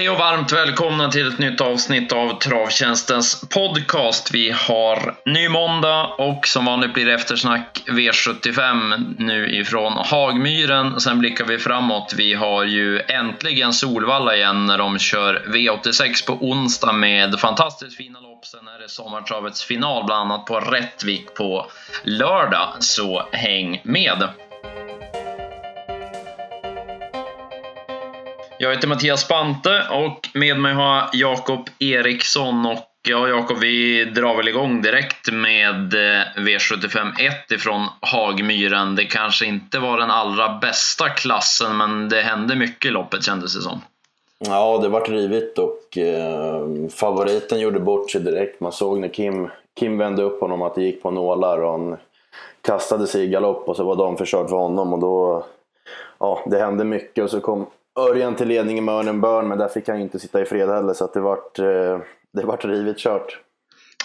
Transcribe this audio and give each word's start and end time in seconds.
Hej 0.00 0.10
och 0.10 0.18
varmt 0.18 0.52
välkomna 0.52 1.10
till 1.10 1.28
ett 1.28 1.38
nytt 1.38 1.60
avsnitt 1.60 2.12
av 2.12 2.38
Travtjänstens 2.38 3.44
podcast. 3.48 4.34
Vi 4.34 4.50
har 4.50 5.16
ny 5.24 5.48
måndag 5.48 6.06
och 6.06 6.46
som 6.46 6.64
vanligt 6.64 6.94
blir 6.94 7.06
det 7.06 7.14
eftersnack 7.14 7.82
V75 7.86 9.14
nu 9.18 9.56
ifrån 9.56 9.92
Hagmyren. 9.92 11.00
Sen 11.00 11.18
blickar 11.18 11.44
vi 11.44 11.58
framåt. 11.58 12.14
Vi 12.16 12.34
har 12.34 12.64
ju 12.64 13.00
äntligen 13.00 13.72
Solvalla 13.72 14.36
igen 14.36 14.66
när 14.66 14.78
de 14.78 14.98
kör 14.98 15.44
V86 15.48 16.26
på 16.26 16.32
onsdag 16.32 16.92
med 16.92 17.40
fantastiskt 17.40 17.96
fina 17.96 18.20
lopp. 18.20 18.46
Sen 18.46 18.68
är 18.68 18.78
det 18.78 18.88
sommartravets 18.88 19.64
final, 19.64 20.04
bland 20.04 20.32
annat 20.32 20.46
på 20.46 20.60
Rättvik 20.60 21.34
på 21.34 21.66
lördag. 22.04 22.68
Så 22.78 23.28
häng 23.32 23.80
med! 23.84 24.28
Jag 28.62 28.70
heter 28.70 28.88
Mattias 28.88 29.20
Spante 29.20 29.82
och 29.90 30.28
med 30.34 30.58
mig 30.58 30.74
har 30.74 30.96
jag 30.96 31.08
Jakob 31.12 31.68
Eriksson. 31.78 32.66
Och 32.66 32.86
ja, 33.08 33.28
Jakob, 33.28 33.58
vi 33.58 34.04
drar 34.04 34.36
väl 34.36 34.48
igång 34.48 34.82
direkt 34.82 35.32
med 35.32 35.94
eh, 35.94 36.22
V75 36.36 37.20
1 37.20 37.52
ifrån 37.52 37.86
Hagmyren. 38.00 38.96
Det 38.96 39.04
kanske 39.04 39.46
inte 39.46 39.78
var 39.78 39.98
den 39.98 40.10
allra 40.10 40.58
bästa 40.58 41.08
klassen, 41.08 41.76
men 41.76 42.08
det 42.08 42.20
hände 42.20 42.56
mycket 42.56 42.88
i 42.88 42.90
loppet 42.90 43.24
kändes 43.24 43.54
det 43.54 43.62
som. 43.62 43.80
Ja, 44.38 44.78
det 44.78 44.88
vart 44.88 45.08
rivigt 45.08 45.58
och 45.58 45.98
eh, 45.98 46.88
favoriten 46.94 47.60
gjorde 47.60 47.80
bort 47.80 48.10
sig 48.10 48.20
direkt. 48.20 48.60
Man 48.60 48.72
såg 48.72 48.98
när 48.98 49.08
Kim, 49.08 49.48
Kim 49.78 49.98
vände 49.98 50.22
upp 50.22 50.40
honom 50.40 50.62
att 50.62 50.74
det 50.74 50.82
gick 50.82 51.02
på 51.02 51.10
nålar 51.10 51.62
och 51.62 51.72
han 51.72 51.96
kastade 52.60 53.06
sig 53.06 53.24
i 53.24 53.28
galopp 53.28 53.68
och 53.68 53.76
så 53.76 53.84
var 53.84 53.96
de 53.96 54.16
förstört 54.16 54.48
för 54.48 54.56
honom 54.56 54.92
och 54.92 54.98
då... 54.98 55.44
Ja, 56.18 56.42
det 56.46 56.58
hände 56.58 56.84
mycket 56.84 57.24
och 57.24 57.30
så 57.30 57.40
kom 57.40 57.66
Örjan 57.98 58.36
till 58.36 58.48
ledningen 58.48 58.84
med 58.84 58.94
Örnen 58.94 59.20
Börn, 59.20 59.48
men 59.48 59.58
där 59.58 59.68
fick 59.68 59.88
han 59.88 60.00
inte 60.00 60.18
sitta 60.18 60.40
i 60.40 60.44
fred 60.44 60.68
heller 60.68 60.94
så 60.94 61.04
att 61.04 61.12
det 61.12 61.20
vart, 61.20 61.58
eh, 61.58 61.98
det 62.32 62.44
vart 62.44 62.64
rivigt 62.64 62.98
kört. 62.98 63.38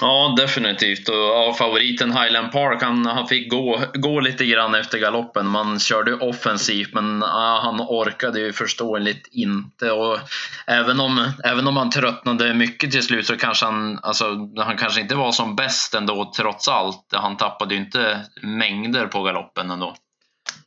Ja, 0.02 0.34
definitivt. 0.38 1.10
Och 1.10 1.16
ja, 1.16 1.54
favoriten 1.58 2.12
Highland 2.12 2.52
Park, 2.52 2.84
han, 2.84 3.06
han 3.06 3.28
fick 3.28 3.52
gå, 3.52 3.80
gå 3.94 4.20
lite 4.20 4.46
grann 4.46 4.76
efter 4.76 4.98
galoppen. 4.98 5.48
Man 5.48 5.80
körde 5.80 6.14
offensivt, 6.14 6.94
men 6.94 7.22
ja, 7.22 7.60
han 7.64 7.82
orkade 7.82 8.40
ju 8.40 8.54
förståeligt 8.54 9.28
inte. 9.32 9.92
Och 9.92 10.18
även, 10.68 11.00
om, 11.00 11.32
även 11.44 11.68
om 11.68 11.78
han 11.78 11.90
tröttnade 11.90 12.54
mycket 12.54 12.92
till 12.92 13.04
slut 13.04 13.26
så 13.26 13.38
kanske 13.38 13.66
han, 13.66 14.00
alltså, 14.04 14.26
han 14.58 14.78
kanske 14.78 15.02
inte 15.02 15.16
var 15.16 15.32
som 15.32 15.56
bäst 15.56 15.96
ändå 15.96 16.32
trots 16.38 16.68
allt. 16.68 17.06
Han 17.12 17.38
tappade 17.38 17.76
ju 17.76 17.82
inte 17.82 18.22
mängder 18.42 19.08
på 19.08 19.24
galoppen 19.24 19.72
ändå. 19.72 19.96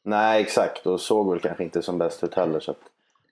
Nej, 0.04 0.42
exakt. 0.42 0.86
Och 0.86 1.00
såg 1.00 1.30
väl 1.30 1.40
kanske 1.40 1.64
inte 1.64 1.82
som 1.82 1.98
bäst 1.98 2.24
ut 2.24 2.34
heller. 2.34 2.60
Så 2.60 2.70
att 2.70 2.80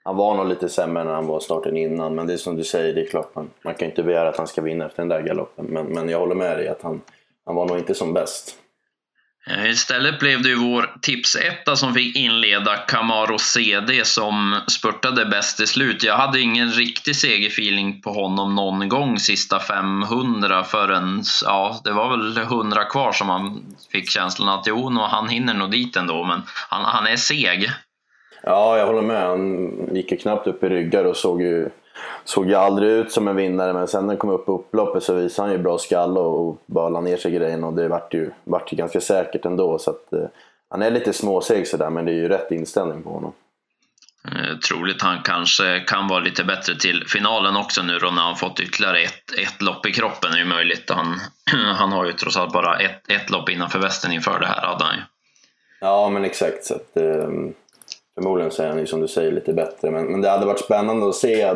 han 0.07 0.17
var 0.17 0.35
nog 0.35 0.49
lite 0.49 0.69
sämre 0.69 1.05
när 1.05 1.15
han 1.15 1.27
var 1.27 1.41
starten 1.41 1.77
innan, 1.77 2.15
men 2.15 2.27
det 2.27 2.33
är 2.33 2.37
som 2.37 2.57
du 2.57 2.65
säger, 2.65 2.95
det 2.95 3.01
är 3.01 3.11
klart 3.11 3.35
man, 3.35 3.51
man 3.65 3.75
kan 3.75 3.89
inte 3.89 4.03
begära 4.03 4.29
att 4.29 4.37
han 4.37 4.47
ska 4.47 4.63
vinna 4.63 4.87
efter 4.87 5.03
den 5.03 5.09
där 5.09 5.23
galoppen. 5.23 5.65
Men, 5.65 5.87
men 5.87 6.09
jag 6.09 6.19
håller 6.19 6.35
med 6.35 6.59
dig 6.59 6.69
att 6.69 6.83
han, 6.83 7.01
han 7.47 7.55
var 7.55 7.67
nog 7.67 7.79
inte 7.79 7.95
som 7.95 8.13
bäst. 8.13 8.59
Eh, 9.51 9.71
istället 9.71 10.21
blev 10.21 10.43
det 10.43 10.49
ju 10.49 10.57
vår 10.57 10.95
tipsetta 11.03 11.77
som 11.77 11.95
fick 11.95 12.17
inleda 12.17 12.77
Camaro 12.77 13.39
CD 13.39 14.05
som 14.05 14.61
spurtade 14.69 15.27
bäst 15.27 15.61
i 15.61 15.67
slut. 15.67 16.03
Jag 16.03 16.17
hade 16.17 16.41
ingen 16.41 16.71
riktig 16.71 17.17
segerfeeling 17.17 18.03
på 18.03 18.13
honom 18.13 18.55
någon 18.55 18.89
gång 18.89 19.19
sista 19.19 19.61
500 19.61 20.65
förrän, 20.65 21.23
ja, 21.45 21.81
det 21.85 21.93
var 21.93 22.11
väl 22.11 22.39
100 22.39 22.85
kvar 22.85 23.13
som 23.13 23.27
man 23.27 23.77
fick 23.93 24.11
känslan 24.11 24.49
att 24.49 24.67
jo, 24.67 24.99
han 25.01 25.29
hinner 25.29 25.55
nog 25.55 25.71
dit 25.71 25.97
ändå, 25.97 26.25
men 26.25 26.43
han, 26.69 26.85
han 26.85 27.07
är 27.07 27.17
seg. 27.17 27.71
Ja, 28.49 28.79
jag 28.79 28.87
håller 28.87 29.03
med. 29.03 29.23
Han 29.23 29.71
gick 29.93 30.13
ju 30.13 30.17
knappt 30.17 30.47
upp 30.47 30.65
i 30.65 30.69
ryggar 30.69 31.05
och 31.05 31.17
såg 31.17 31.43
ju, 31.43 31.69
såg 32.25 32.49
ju 32.49 32.55
aldrig 32.55 32.91
ut 32.91 33.13
som 33.13 33.29
en 33.29 33.37
vinnare. 33.37 33.73
Men 33.73 33.89
sen 33.89 34.03
när 34.03 34.09
han 34.09 34.17
kom 34.17 34.31
upp 34.31 34.47
på 34.47 34.53
upploppet 34.59 35.03
så 35.03 35.15
visade 35.15 35.49
han 35.49 35.57
ju 35.57 35.63
bra 35.63 35.79
skalle 35.79 36.21
och 36.21 36.63
bara 36.67 36.89
la 36.89 37.01
ner 37.01 37.17
sig 37.17 37.33
grejen 37.33 37.65
och 37.65 37.73
det 37.73 37.89
vart 37.89 38.15
ju, 38.15 38.31
vart 38.45 38.73
ju 38.73 38.77
ganska 38.77 39.01
säkert 39.01 39.45
ändå. 39.45 39.79
Så 39.79 39.91
att, 39.91 40.13
eh, 40.13 40.29
han 40.69 40.83
är 40.83 40.91
lite 40.91 41.13
småseg 41.13 41.69
sådär 41.69 41.91
men 41.91 42.05
det 42.05 42.13
är 42.13 42.15
ju 42.15 42.29
rätt 42.29 42.51
inställning 42.51 43.03
på 43.03 43.11
honom. 43.11 43.33
Eh, 44.25 44.59
troligt 44.69 45.03
han 45.03 45.23
kanske 45.25 45.81
kan 45.81 46.09
vara 46.09 46.21
lite 46.21 46.45
bättre 46.45 46.77
till 46.77 47.05
finalen 47.09 47.57
också 47.57 47.83
nu 47.83 47.99
då 47.99 48.11
när 48.11 48.23
han 48.23 48.37
fått 48.37 48.61
ytterligare 48.61 48.99
ett, 49.01 49.39
ett 49.39 49.63
lopp 49.63 49.87
i 49.87 49.93
kroppen 49.93 50.33
är 50.33 50.39
ju 50.39 50.45
möjligt. 50.45 50.91
Han, 50.91 51.21
han 51.77 51.93
har 51.93 52.05
ju 52.05 52.13
trots 52.13 52.37
allt 52.37 52.53
bara 52.53 52.79
ett, 52.79 53.11
ett 53.11 53.31
lopp 53.31 53.49
innanför 53.49 53.79
västen 53.79 54.13
inför 54.13 54.41
det 54.41 54.47
här 54.47 54.67
hade 54.67 54.85
han 54.85 54.97
ju. 54.97 55.03
Ja 55.81 56.09
men 56.09 56.25
exakt. 56.25 56.65
Så 56.65 56.75
att, 56.75 56.97
eh, 56.97 57.29
Förmodligen 58.17 58.51
så 58.51 58.63
är 58.63 58.69
han 58.69 58.79
ju 58.79 58.87
som 58.87 59.01
du 59.01 59.09
säger 59.09 59.33
lite 59.33 59.53
bättre. 59.53 59.91
Men, 59.91 60.07
men 60.07 60.21
det 60.21 60.31
hade 60.31 60.47
varit 60.47 60.65
spännande 60.65 61.09
att 61.09 61.15
se 61.15 61.47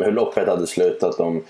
hur 0.00 0.12
loppet 0.12 0.48
hade 0.48 0.66
slutat 0.66 1.20
om 1.20 1.42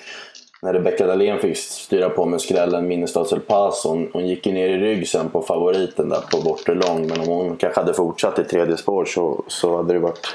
när 0.62 0.72
Rebecca 0.72 1.06
Dahlén 1.06 1.38
fick 1.38 1.56
styra 1.56 2.08
på 2.08 2.26
med 2.26 2.40
skrällen 2.40 2.88
Minnestads 2.88 3.32
El 3.32 3.40
Paso. 3.40 3.88
Hon, 3.88 4.10
hon 4.12 4.26
gick 4.26 4.46
ju 4.46 4.52
ner 4.52 4.68
i 4.68 4.78
rygg 4.78 5.08
sen 5.08 5.30
på 5.30 5.42
favoriten 5.42 6.08
där 6.08 6.20
på 6.20 6.40
bortre 6.40 6.74
lång. 6.74 7.06
Men 7.06 7.20
om 7.20 7.26
hon 7.26 7.56
kanske 7.56 7.80
hade 7.80 7.94
fortsatt 7.94 8.38
i 8.38 8.44
tredje 8.44 8.76
spår 8.76 9.04
så, 9.04 9.44
så 9.48 9.76
hade 9.76 9.92
det 9.92 9.98
varit... 9.98 10.34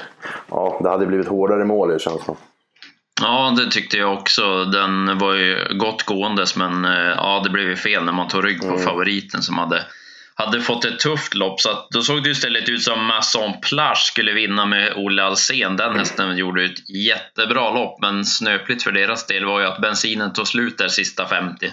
Ja, 0.50 0.80
det 0.82 0.88
hade 0.88 1.06
blivit 1.06 1.28
hårdare 1.28 1.64
mål 1.64 1.88
det 1.88 1.98
känns 1.98 2.24
som. 2.24 2.36
Ja, 3.20 3.54
det 3.58 3.70
tyckte 3.70 3.96
jag 3.96 4.12
också. 4.12 4.64
Den 4.64 5.18
var 5.18 5.34
ju 5.34 5.78
gott 5.78 6.02
gåendes 6.02 6.56
men 6.56 6.84
eh, 6.84 7.14
ja, 7.16 7.40
det 7.44 7.50
blev 7.50 7.68
ju 7.68 7.76
fel 7.76 8.04
när 8.04 8.12
man 8.12 8.28
tog 8.28 8.44
rygg 8.44 8.60
på 8.60 8.66
mm. 8.66 8.78
favoriten 8.78 9.42
som 9.42 9.58
hade 9.58 9.82
hade 10.38 10.60
fått 10.60 10.84
ett 10.84 10.98
tufft 10.98 11.34
lopp. 11.34 11.60
Så 11.60 11.68
då 11.90 12.00
såg 12.00 12.22
det 12.22 12.30
istället 12.30 12.68
ut 12.68 12.82
som 12.82 13.04
Masson 13.04 13.52
Plage 13.62 13.98
skulle 13.98 14.32
vinna 14.32 14.66
med 14.66 14.92
Olle 14.96 15.22
Alsen. 15.22 15.76
Den 15.76 15.98
hästen 15.98 16.36
gjorde 16.36 16.64
ett 16.64 16.90
jättebra 16.90 17.70
lopp, 17.70 17.98
men 18.00 18.24
snöpligt 18.24 18.82
för 18.82 18.92
deras 18.92 19.26
del 19.26 19.44
var 19.44 19.60
ju 19.60 19.66
att 19.66 19.80
bensinen 19.80 20.32
tog 20.32 20.48
slut 20.48 20.78
där 20.78 20.88
sista 20.88 21.26
50. 21.26 21.72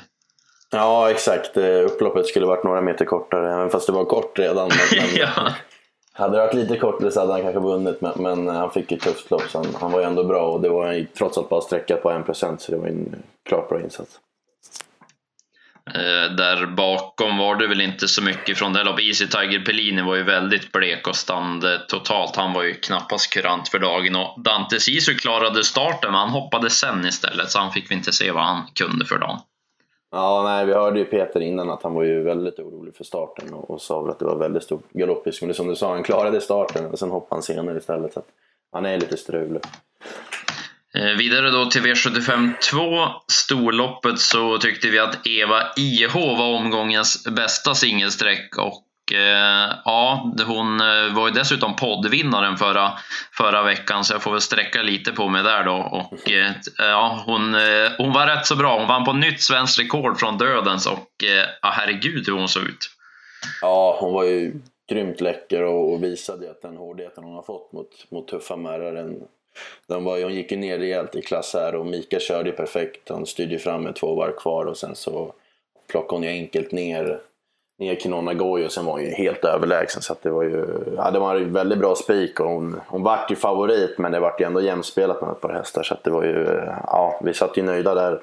Ja, 0.72 1.12
exakt. 1.12 1.58
Upploppet 1.58 2.26
skulle 2.26 2.46
varit 2.46 2.64
några 2.64 2.82
meter 2.82 3.06
kortare, 3.06 3.54
även 3.54 3.70
fast 3.70 3.88
det 3.88 3.94
var 3.94 4.06
kort 4.06 4.40
redan. 4.40 4.70
Ja. 5.16 5.28
Hade 6.14 6.38
det 6.38 6.42
varit 6.42 6.54
lite 6.54 6.78
kortare 6.78 7.12
så 7.12 7.20
hade 7.20 7.34
han 7.34 7.42
kanske 7.42 7.60
vunnit, 7.60 8.02
men, 8.02 8.14
men 8.16 8.48
han 8.48 8.72
fick 8.72 8.92
ett 8.92 9.02
tufft 9.02 9.32
lopp 9.32 9.42
så 9.42 9.58
han, 9.58 9.68
han 9.80 9.92
var 9.92 10.00
ju 10.00 10.06
ändå 10.06 10.24
bra 10.24 10.52
och 10.52 10.62
det 10.62 10.70
var 10.70 11.06
trots 11.18 11.38
allt 11.38 11.50
bara 11.50 11.62
sträckat 11.62 12.04
på 12.04 12.10
1% 12.10 12.58
så 12.58 12.72
det 12.72 12.78
var 12.78 12.88
en 12.88 13.24
klart 13.50 13.70
bra 13.70 13.82
insats. 13.82 14.20
Eh, 15.94 16.36
där 16.36 16.66
bakom 16.66 17.38
var 17.38 17.56
det 17.56 17.68
väl 17.68 17.82
inte 17.82 18.08
så 18.08 18.24
mycket 18.24 18.58
från 18.58 18.74
det 18.74 18.84
loppet. 18.84 19.06
Easy 19.06 19.28
Tiger 19.28 19.60
Pellini 19.60 20.02
var 20.02 20.16
ju 20.16 20.24
väldigt 20.24 20.72
blek 20.72 21.08
och 21.08 21.16
stannade 21.16 21.74
eh, 21.74 21.82
totalt. 21.88 22.36
Han 22.36 22.54
var 22.54 22.64
ju 22.64 22.74
knappast 22.74 23.34
kurant 23.34 23.70
för 23.70 23.80
dagen. 23.80 24.16
Och 24.16 24.42
Dante 24.42 24.80
Sisu 24.80 25.16
klarade 25.16 25.64
starten, 25.64 26.12
men 26.12 26.20
han 26.20 26.30
hoppade 26.30 26.70
sen 26.70 27.06
istället. 27.06 27.52
Så 27.52 27.60
han 27.60 27.72
fick 27.72 27.92
vi 27.92 27.96
inte 27.96 28.14
se 28.14 28.32
vad 28.32 28.44
han 28.44 28.62
kunde 28.74 29.06
för 29.06 29.18
dagen. 29.18 29.40
Ja, 30.12 30.44
nej, 30.44 30.66
vi 30.66 30.74
hörde 30.74 31.00
ju 31.00 31.06
Peter 31.06 31.40
innan 31.40 31.70
att 31.70 31.84
han 31.84 31.94
var 31.94 32.04
ju 32.04 32.24
väldigt 32.24 32.60
orolig 32.60 32.96
för 32.96 33.04
starten 33.04 33.54
och, 33.54 33.70
och 33.70 33.82
sa 33.82 34.10
att 34.10 34.20
det 34.20 34.26
var 34.26 34.36
väldigt 34.36 34.64
stor 34.64 34.80
galoppisk. 34.94 35.42
Men 35.42 35.48
det 35.48 35.54
som 35.54 35.68
du 35.68 35.76
sa, 35.76 35.94
han 35.94 36.04
klarade 36.04 36.42
starten 36.42 36.86
och 36.86 37.00
sen 37.00 37.12
hoppade 37.12 37.36
han 37.36 37.44
senare 37.44 37.78
istället. 37.78 38.14
Så 38.14 38.22
han 38.72 38.86
är 38.86 39.00
lite 39.00 39.18
strulig. 39.18 39.62
Eh, 40.96 41.18
vidare 41.18 41.50
då 41.50 41.66
till 41.66 41.82
V75 41.82 42.54
2, 42.72 43.08
storloppet, 43.28 44.20
så 44.20 44.58
tyckte 44.58 44.90
vi 44.90 45.00
att 45.00 45.28
Eva 45.28 45.64
IH 45.78 46.14
var 46.14 46.56
omgångens 46.56 47.28
bästa 47.28 47.76
singelsträck 47.76 48.58
och 48.58 49.14
eh, 49.14 49.72
ja, 49.86 50.34
hon 50.48 50.82
eh, 50.82 51.14
var 51.14 51.28
ju 51.28 51.34
dessutom 51.34 51.76
poddvinnaren 51.76 52.58
förra, 52.58 52.92
förra 53.38 53.64
veckan 53.64 54.04
så 54.04 54.14
jag 54.14 54.22
får 54.22 54.32
väl 54.32 54.42
sträcka 54.42 54.82
lite 54.82 55.12
på 55.12 55.30
mig 55.30 55.44
där 55.44 55.64
då. 55.64 55.76
Och 55.76 56.32
ja, 56.78 57.24
hon, 57.26 57.56
hon 57.98 58.14
var 58.14 58.28
rätt 58.28 58.46
så 58.46 58.56
bra. 58.56 58.78
Hon 58.80 58.88
vann 58.88 59.06
på 59.06 59.14
nytt 59.14 59.42
svenskt 59.42 59.80
rekord 59.80 60.20
från 60.20 60.38
dödens 60.38 60.88
och 60.88 61.10
ja, 61.62 61.70
herregud 61.74 62.28
hur 62.28 62.34
hon 62.34 62.48
såg 62.48 62.64
ut. 62.64 62.90
Ja, 63.62 63.98
hon 64.00 64.14
var 64.14 64.24
ju 64.24 64.54
grymt 64.90 65.22
läcker 65.22 65.64
och 65.64 66.04
visade 66.04 66.52
att 66.52 66.62
den 66.62 66.78
hårdheten 66.78 67.24
hon 67.24 67.36
har 67.36 67.44
fått 67.44 67.72
mot, 67.74 68.12
mot 68.12 68.28
tuffa 68.28 68.56
märrar 68.56 68.96
de 69.88 70.04
var, 70.04 70.24
hon 70.24 70.34
gick 70.34 70.52
ju 70.52 70.58
ner 70.58 70.78
rejält 70.80 71.16
i 71.16 71.22
klass 71.22 71.54
här 71.54 71.76
och 71.76 71.86
Mika 71.86 72.20
körde 72.20 72.52
perfekt. 72.52 73.10
Han 73.10 73.26
styrde 73.26 73.60
fram 73.60 73.84
med 73.84 73.96
två 73.96 74.16
varv 74.16 74.32
kvar 74.32 74.66
och 74.66 74.78
sen 74.78 74.96
så 74.96 75.34
plockade 75.92 76.16
hon 76.16 76.24
ju 76.24 76.30
enkelt 76.30 76.72
ner, 76.72 77.20
ner 77.80 77.96
Kinona 77.96 78.34
Goy 78.34 78.66
och 78.66 78.72
sen 78.72 78.86
var 78.86 78.94
hon 78.94 79.04
ju 79.04 79.12
helt 79.12 79.46
överlägsen. 79.46 80.02
Så 80.02 80.16
det 80.22 80.30
var 80.30 80.44
ju 80.44 80.66
ja, 80.98 81.12
det 81.12 81.20
var 81.20 81.36
en 81.36 81.54
väldigt 81.54 81.80
bra 81.80 81.96
spik 81.96 82.40
och 82.40 82.50
hon, 82.50 82.82
hon 82.88 83.04
vart 83.04 83.32
ju 83.32 83.36
favorit 83.36 83.98
men 83.98 84.12
det 84.12 84.20
vart 84.20 84.42
ju 84.42 84.46
ändå 84.46 84.62
jämspelat 84.62 85.22
med 85.22 85.32
ett 85.32 85.42
par 85.42 85.54
hästar. 85.54 85.84
Så 85.84 85.98
det 86.04 86.10
var 86.10 86.24
ju, 86.24 86.62
ja, 86.88 87.20
vi 87.24 87.34
satt 87.34 87.58
ju 87.58 87.64
nöjda 87.64 87.96
där. 87.96 88.22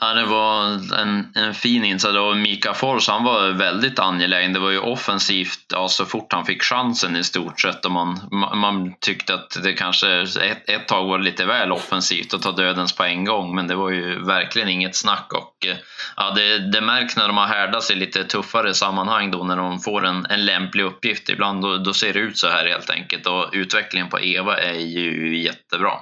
Ja, 0.00 0.14
det 0.14 0.24
var 0.24 0.64
en, 1.00 1.32
en 1.34 1.54
fin 1.54 1.84
insats 1.84 2.16
och 2.16 2.36
Mika 2.36 2.74
Fors 2.74 3.08
han 3.08 3.24
var 3.24 3.50
väldigt 3.50 3.98
angelägen. 3.98 4.52
Det 4.52 4.60
var 4.60 4.70
ju 4.70 4.78
offensivt 4.78 5.55
ja, 5.74 5.88
så 5.88 6.04
fort 6.04 6.32
han 6.32 6.44
fick 6.44 6.62
chansen 6.62 7.16
i 7.16 7.24
stort 7.24 7.60
sett. 7.60 7.84
Och 7.84 7.90
man, 7.90 8.20
man 8.54 8.94
tyckte 9.00 9.34
att 9.34 9.62
det 9.62 9.72
kanske 9.72 10.20
ett, 10.22 10.68
ett 10.68 10.88
tag 10.88 11.06
var 11.06 11.18
lite 11.18 11.44
väl 11.44 11.72
offensivt 11.72 12.34
att 12.34 12.42
ta 12.42 12.52
dödens 12.52 12.96
på 12.96 13.04
en 13.04 13.24
gång. 13.24 13.54
Men 13.54 13.66
det 13.66 13.74
var 13.74 13.90
ju 13.90 14.24
verkligen 14.24 14.68
inget 14.68 14.96
snack. 14.96 15.32
Och, 15.32 15.66
eh, 15.66 15.76
ja, 16.16 16.30
det, 16.30 16.72
det 16.72 16.80
märks 16.80 17.16
när 17.16 17.28
de 17.28 17.36
har 17.36 17.46
härdat 17.46 17.82
sig 17.82 17.96
lite 17.96 18.24
tuffare 18.24 18.74
sammanhang 18.74 19.30
då 19.30 19.44
när 19.44 19.56
de 19.56 19.80
får 19.80 20.06
en, 20.06 20.26
en 20.26 20.44
lämplig 20.44 20.84
uppgift. 20.84 21.28
Ibland 21.28 21.62
då, 21.62 21.76
då 21.76 21.94
ser 21.94 22.12
det 22.12 22.20
ut 22.20 22.38
så 22.38 22.48
här 22.48 22.66
helt 22.66 22.90
enkelt. 22.90 23.26
Och 23.26 23.48
utvecklingen 23.52 24.08
på 24.08 24.20
Eva 24.20 24.58
är 24.58 24.78
ju 24.78 25.38
jättebra. 25.38 25.92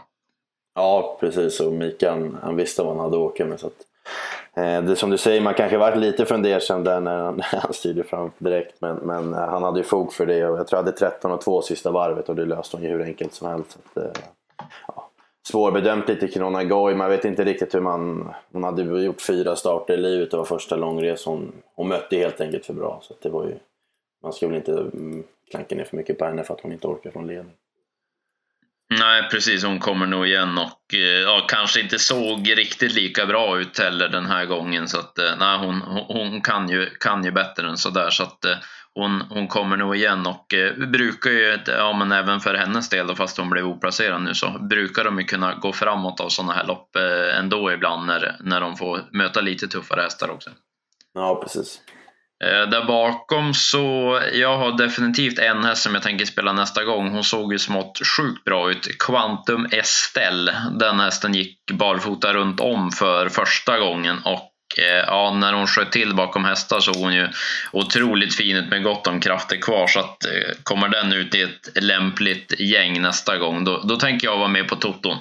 Ja, 0.74 1.16
precis. 1.20 1.60
Och 1.60 1.72
Mikael 1.72 2.36
han 2.42 2.56
visste 2.56 2.82
vad 2.82 2.96
han 2.96 3.04
hade 3.04 3.16
att 3.16 3.32
åka 3.32 3.44
med. 3.44 3.60
Så 3.60 3.66
att, 3.66 3.93
Eh, 4.54 4.82
det 4.82 4.96
som 4.96 5.10
du 5.10 5.18
säger, 5.18 5.40
man 5.40 5.54
kanske 5.54 5.78
varit 5.78 5.98
lite 5.98 6.26
fundersam 6.26 6.84
där 6.84 7.00
när 7.00 7.18
han, 7.18 7.36
när 7.52 7.60
han 7.60 7.72
styrde 7.72 8.04
fram 8.04 8.30
direkt. 8.38 8.80
Men, 8.80 8.96
men 8.96 9.34
eh, 9.34 9.48
han 9.48 9.62
hade 9.62 9.78
ju 9.78 9.84
fog 9.84 10.12
för 10.12 10.26
det 10.26 10.46
och 10.46 10.58
jag 10.58 10.66
tror 10.66 10.78
jag 10.78 10.84
hade 10.84 10.96
13 10.96 11.32
och 11.32 11.40
2 11.40 11.62
sista 11.62 11.90
varvet 11.90 12.28
och 12.28 12.36
det 12.36 12.44
löste 12.44 12.76
hon 12.76 12.84
ju 12.84 12.90
hur 12.90 13.02
enkelt 13.02 13.34
som 13.34 13.48
helst. 13.48 13.72
Så 13.72 13.78
att, 14.00 14.06
eh, 14.06 14.22
ja, 14.86 15.10
svårbedömt 15.48 16.08
lite 16.08 16.28
Kirona 16.28 16.64
Goy. 16.64 16.94
Man 16.94 17.10
vet 17.10 17.24
inte 17.24 17.44
riktigt 17.44 17.74
hur 17.74 17.80
man... 17.80 18.34
Hon 18.52 18.64
hade 18.64 18.82
gjort 18.82 19.20
fyra 19.20 19.56
starter 19.56 19.94
i 19.94 19.96
livet. 19.96 20.30
Det 20.30 20.36
var 20.36 20.44
första 20.44 20.76
långresan. 20.76 21.32
Hon, 21.32 21.52
hon 21.74 21.88
mötte 21.88 22.16
helt 22.16 22.40
enkelt 22.40 22.66
för 22.66 22.74
bra. 22.74 22.98
Så 23.02 23.14
det 23.22 23.28
var 23.28 23.44
ju, 23.44 23.54
man 24.22 24.32
ska 24.32 24.46
väl 24.46 24.56
inte 24.56 24.72
mm, 24.72 25.24
klanka 25.50 25.74
ner 25.74 25.84
för 25.84 25.96
mycket 25.96 26.18
på 26.18 26.24
henne 26.24 26.44
för 26.44 26.54
att 26.54 26.60
hon 26.60 26.72
inte 26.72 26.86
orkar 26.86 27.10
från 27.10 27.26
ledning. 27.26 27.54
Nej, 28.90 29.28
precis. 29.30 29.64
Hon 29.64 29.78
kommer 29.78 30.06
nog 30.06 30.26
igen 30.26 30.58
och 30.58 30.94
eh, 30.94 31.00
ja, 31.00 31.46
kanske 31.48 31.80
inte 31.80 31.98
såg 31.98 32.58
riktigt 32.58 32.92
lika 32.92 33.26
bra 33.26 33.58
ut 33.58 33.78
heller 33.78 34.08
den 34.08 34.26
här 34.26 34.44
gången. 34.44 34.88
Så 34.88 34.98
att, 34.98 35.18
eh, 35.18 35.36
nej, 35.38 35.58
hon, 35.58 35.80
hon 36.08 36.40
kan, 36.40 36.68
ju, 36.68 36.90
kan 36.90 37.24
ju 37.24 37.30
bättre 37.30 37.68
än 37.68 37.76
sådär. 37.76 38.10
Så 38.10 38.22
att 38.22 38.44
eh, 38.44 38.56
hon, 38.94 39.20
hon 39.30 39.48
kommer 39.48 39.76
nog 39.76 39.96
igen 39.96 40.26
och 40.26 40.54
eh, 40.54 40.74
brukar 40.74 41.30
ju, 41.30 41.58
ja 41.66 41.92
men 41.92 42.12
även 42.12 42.40
för 42.40 42.54
hennes 42.54 42.88
del 42.88 43.06
då, 43.06 43.14
fast 43.14 43.38
hon 43.38 43.50
blev 43.50 43.66
oplacerad 43.66 44.22
nu 44.22 44.34
så 44.34 44.50
brukar 44.70 45.04
de 45.04 45.18
ju 45.18 45.24
kunna 45.24 45.54
gå 45.54 45.72
framåt 45.72 46.20
av 46.20 46.28
sådana 46.28 46.52
här 46.52 46.64
lopp 46.64 46.96
eh, 46.96 47.38
ändå 47.38 47.72
ibland 47.72 48.06
när, 48.06 48.36
när 48.40 48.60
de 48.60 48.76
får 48.76 49.08
möta 49.12 49.40
lite 49.40 49.68
tuffare 49.68 50.02
hästar 50.02 50.30
också. 50.30 50.50
Ja, 51.14 51.40
precis. 51.42 51.80
Eh, 52.44 52.68
där 52.68 52.84
bakom 52.84 53.54
så, 53.54 54.20
jag 54.32 54.58
har 54.58 54.78
definitivt 54.78 55.38
en 55.38 55.64
häst 55.64 55.82
som 55.82 55.94
jag 55.94 56.02
tänker 56.02 56.26
spela 56.26 56.52
nästa 56.52 56.84
gång. 56.84 57.10
Hon 57.10 57.24
såg 57.24 57.52
ju 57.52 57.58
smått 57.58 58.00
sjukt 58.16 58.44
bra 58.44 58.70
ut. 58.70 58.98
Quantum 58.98 59.66
Estelle. 59.70 60.54
Den 60.72 61.00
hästen 61.00 61.34
gick 61.34 61.70
barfota 61.72 62.32
runt 62.32 62.60
om 62.60 62.90
för 62.90 63.28
första 63.28 63.78
gången 63.78 64.18
och 64.24 64.50
eh, 64.78 65.04
ja, 65.06 65.34
när 65.34 65.52
hon 65.52 65.66
sköt 65.66 65.92
till 65.92 66.14
bakom 66.14 66.44
hästar 66.44 66.80
såg 66.80 66.96
hon 66.96 67.14
ju 67.14 67.28
otroligt 67.72 68.34
fin 68.34 68.56
ut 68.56 68.70
med 68.70 68.82
gott 68.82 69.06
om 69.06 69.20
krafter 69.20 69.56
kvar. 69.56 69.86
Så 69.86 70.00
att, 70.00 70.24
eh, 70.24 70.30
kommer 70.62 70.88
den 70.88 71.12
ut 71.12 71.34
i 71.34 71.42
ett 71.42 71.68
lämpligt 71.82 72.60
gäng 72.60 73.02
nästa 73.02 73.38
gång, 73.38 73.64
då, 73.64 73.82
då 73.84 73.96
tänker 73.96 74.26
jag 74.26 74.36
vara 74.36 74.48
med 74.48 74.68
på 74.68 74.76
toton. 74.76 75.18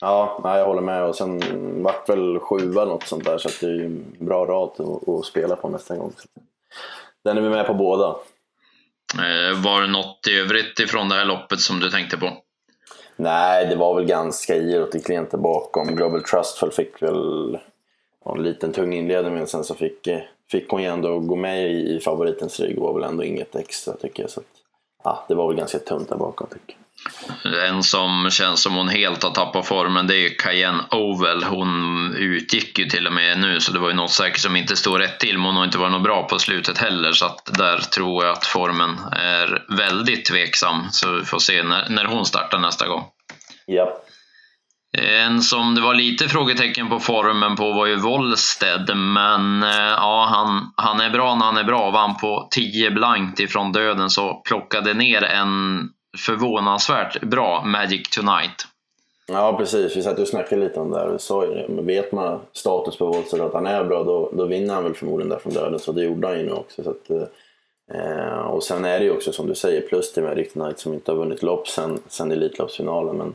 Ja, 0.00 0.40
jag 0.44 0.66
håller 0.66 0.82
med. 0.82 1.04
Och 1.04 1.16
sen 1.16 1.40
vart 1.82 2.08
väl 2.08 2.38
sjua 2.38 2.84
något 2.84 3.06
sånt 3.06 3.24
där, 3.24 3.38
så 3.38 3.48
det 3.60 3.66
är 3.66 3.74
ju 3.74 3.84
en 3.84 4.16
bra 4.18 4.46
rad 4.46 4.70
att, 4.78 5.08
att 5.08 5.24
spela 5.24 5.56
på 5.56 5.68
nästa 5.68 5.96
gång. 5.96 6.12
Den 7.24 7.38
är 7.38 7.42
vi 7.42 7.48
med 7.48 7.66
på 7.66 7.74
båda. 7.74 8.16
Eh, 9.14 9.62
var 9.64 9.80
det 9.80 9.86
något 9.86 10.26
i 10.28 10.38
övrigt 10.38 10.80
ifrån 10.80 11.08
det 11.08 11.14
här 11.14 11.24
loppet 11.24 11.60
som 11.60 11.80
du 11.80 11.90
tänkte 11.90 12.16
på? 12.16 12.30
Nej, 13.16 13.66
det 13.66 13.76
var 13.76 13.94
väl 13.94 14.04
ganska 14.04 14.54
girot 14.54 14.94
i 14.94 15.00
klienter 15.00 15.38
bakom. 15.38 15.96
Global 15.96 16.22
Trustful 16.22 16.70
fick 16.70 17.02
väl 17.02 17.58
en 18.24 18.42
liten 18.42 18.72
tung 18.72 18.92
inledning 18.92 19.34
men 19.34 19.46
sen 19.46 19.64
så 19.64 19.74
fick, 19.74 20.06
eh, 20.06 20.20
fick 20.50 20.70
hon 20.70 20.82
ju 20.82 20.88
ändå 20.88 21.18
gå 21.18 21.36
med 21.36 21.72
i 21.72 22.00
favoritens 22.00 22.60
rygg. 22.60 22.74
Det 22.74 22.80
var 22.80 22.94
väl 22.94 23.10
ändå 23.10 23.24
inget 23.24 23.56
extra 23.56 23.96
tycker 23.96 24.22
jag. 24.22 24.30
Så 24.30 24.40
att, 24.40 24.46
ja, 25.04 25.24
det 25.28 25.34
var 25.34 25.48
väl 25.48 25.56
ganska 25.56 25.78
tunt 25.78 26.08
där 26.08 26.16
bakom 26.16 26.46
tycker 26.46 26.76
jag. 26.78 26.87
En 27.68 27.82
som 27.82 28.30
känns 28.30 28.62
som 28.62 28.74
hon 28.74 28.88
helt 28.88 29.22
har 29.22 29.30
tappat 29.30 29.66
formen 29.66 30.06
det 30.06 30.16
är 30.16 30.38
Cayenne 30.38 30.82
Oval. 30.90 31.44
Hon 31.44 32.14
utgick 32.16 32.78
ju 32.78 32.84
till 32.84 33.06
och 33.06 33.12
med 33.12 33.38
nu 33.38 33.60
så 33.60 33.72
det 33.72 33.78
var 33.78 33.88
ju 33.88 33.94
något 33.94 34.10
säkert 34.10 34.40
som 34.40 34.56
inte 34.56 34.76
stod 34.76 35.00
rätt 35.00 35.20
till 35.20 35.38
men 35.38 35.46
hon 35.46 35.56
har 35.56 35.64
inte 35.64 35.78
varit 35.78 35.92
något 35.92 36.02
bra 36.02 36.22
på 36.22 36.38
slutet 36.38 36.78
heller 36.78 37.12
så 37.12 37.26
att 37.26 37.44
där 37.58 37.78
tror 37.78 38.24
jag 38.24 38.32
att 38.32 38.46
formen 38.46 38.98
är 39.12 39.64
väldigt 39.76 40.24
tveksam. 40.24 40.86
Så 40.90 41.12
vi 41.12 41.24
får 41.24 41.38
se 41.38 41.62
när, 41.62 41.88
när 41.88 42.04
hon 42.04 42.26
startar 42.26 42.58
nästa 42.58 42.88
gång. 42.88 43.04
Ja. 43.66 44.02
En 44.98 45.42
som 45.42 45.74
det 45.74 45.80
var 45.80 45.94
lite 45.94 46.28
frågetecken 46.28 46.88
på 46.88 47.00
formen 47.00 47.56
på 47.56 47.72
var 47.72 47.86
ju 47.86 47.96
Wollsted, 47.96 48.96
men 48.96 49.62
eh, 49.62 49.70
ja, 49.96 50.26
han, 50.30 50.72
han 50.76 51.00
är 51.00 51.10
bra 51.10 51.34
när 51.34 51.46
han 51.46 51.56
är 51.56 51.64
bra. 51.64 51.90
Vann 51.90 52.16
på 52.16 52.48
10 52.50 52.90
blankt 52.90 53.40
ifrån 53.40 53.72
döden 53.72 54.10
så 54.10 54.34
plockade 54.34 54.94
ner 54.94 55.22
en 55.22 55.88
förvånansvärt 56.16 57.22
bra 57.22 57.62
Magic 57.64 58.08
Tonight. 58.08 58.66
Ja 59.30 59.56
precis, 59.58 59.96
vi 59.96 60.02
satt 60.02 60.18
och 60.18 60.28
snackade 60.28 60.62
lite 60.62 60.80
om 60.80 60.90
det 60.90 60.98
här 60.98 61.06
och 61.06 61.20
sa 61.20 61.46
ju 61.46 61.54
det. 61.54 61.66
Men 61.68 61.86
vet 61.86 62.12
man 62.12 62.40
status 62.52 62.96
på 62.96 63.06
Wolfsburg 63.06 63.42
att 63.42 63.52
han 63.52 63.66
är 63.66 63.84
bra 63.84 64.04
då, 64.04 64.30
då 64.32 64.44
vinner 64.44 64.74
han 64.74 64.84
väl 64.84 64.94
förmodligen 64.94 65.28
där 65.28 65.38
från 65.38 65.52
döden. 65.52 65.78
Så 65.78 65.92
det 65.92 66.04
gjorde 66.04 66.28
han 66.28 66.38
ju 66.38 66.46
nu 66.46 66.52
också. 66.52 66.82
Så 66.82 66.90
att, 66.90 67.10
eh, 67.90 68.38
och 68.38 68.62
sen 68.62 68.84
är 68.84 68.98
det 68.98 69.04
ju 69.04 69.10
också 69.10 69.32
som 69.32 69.46
du 69.46 69.54
säger 69.54 69.80
plus 69.80 70.12
till 70.12 70.22
Magic 70.22 70.52
Tonight 70.52 70.78
som 70.78 70.94
inte 70.94 71.10
har 71.10 71.18
vunnit 71.18 71.42
lopp 71.42 71.68
sen, 71.68 71.98
sen 72.08 72.32
Elitloppsfinalen. 72.32 73.16
Men 73.16 73.34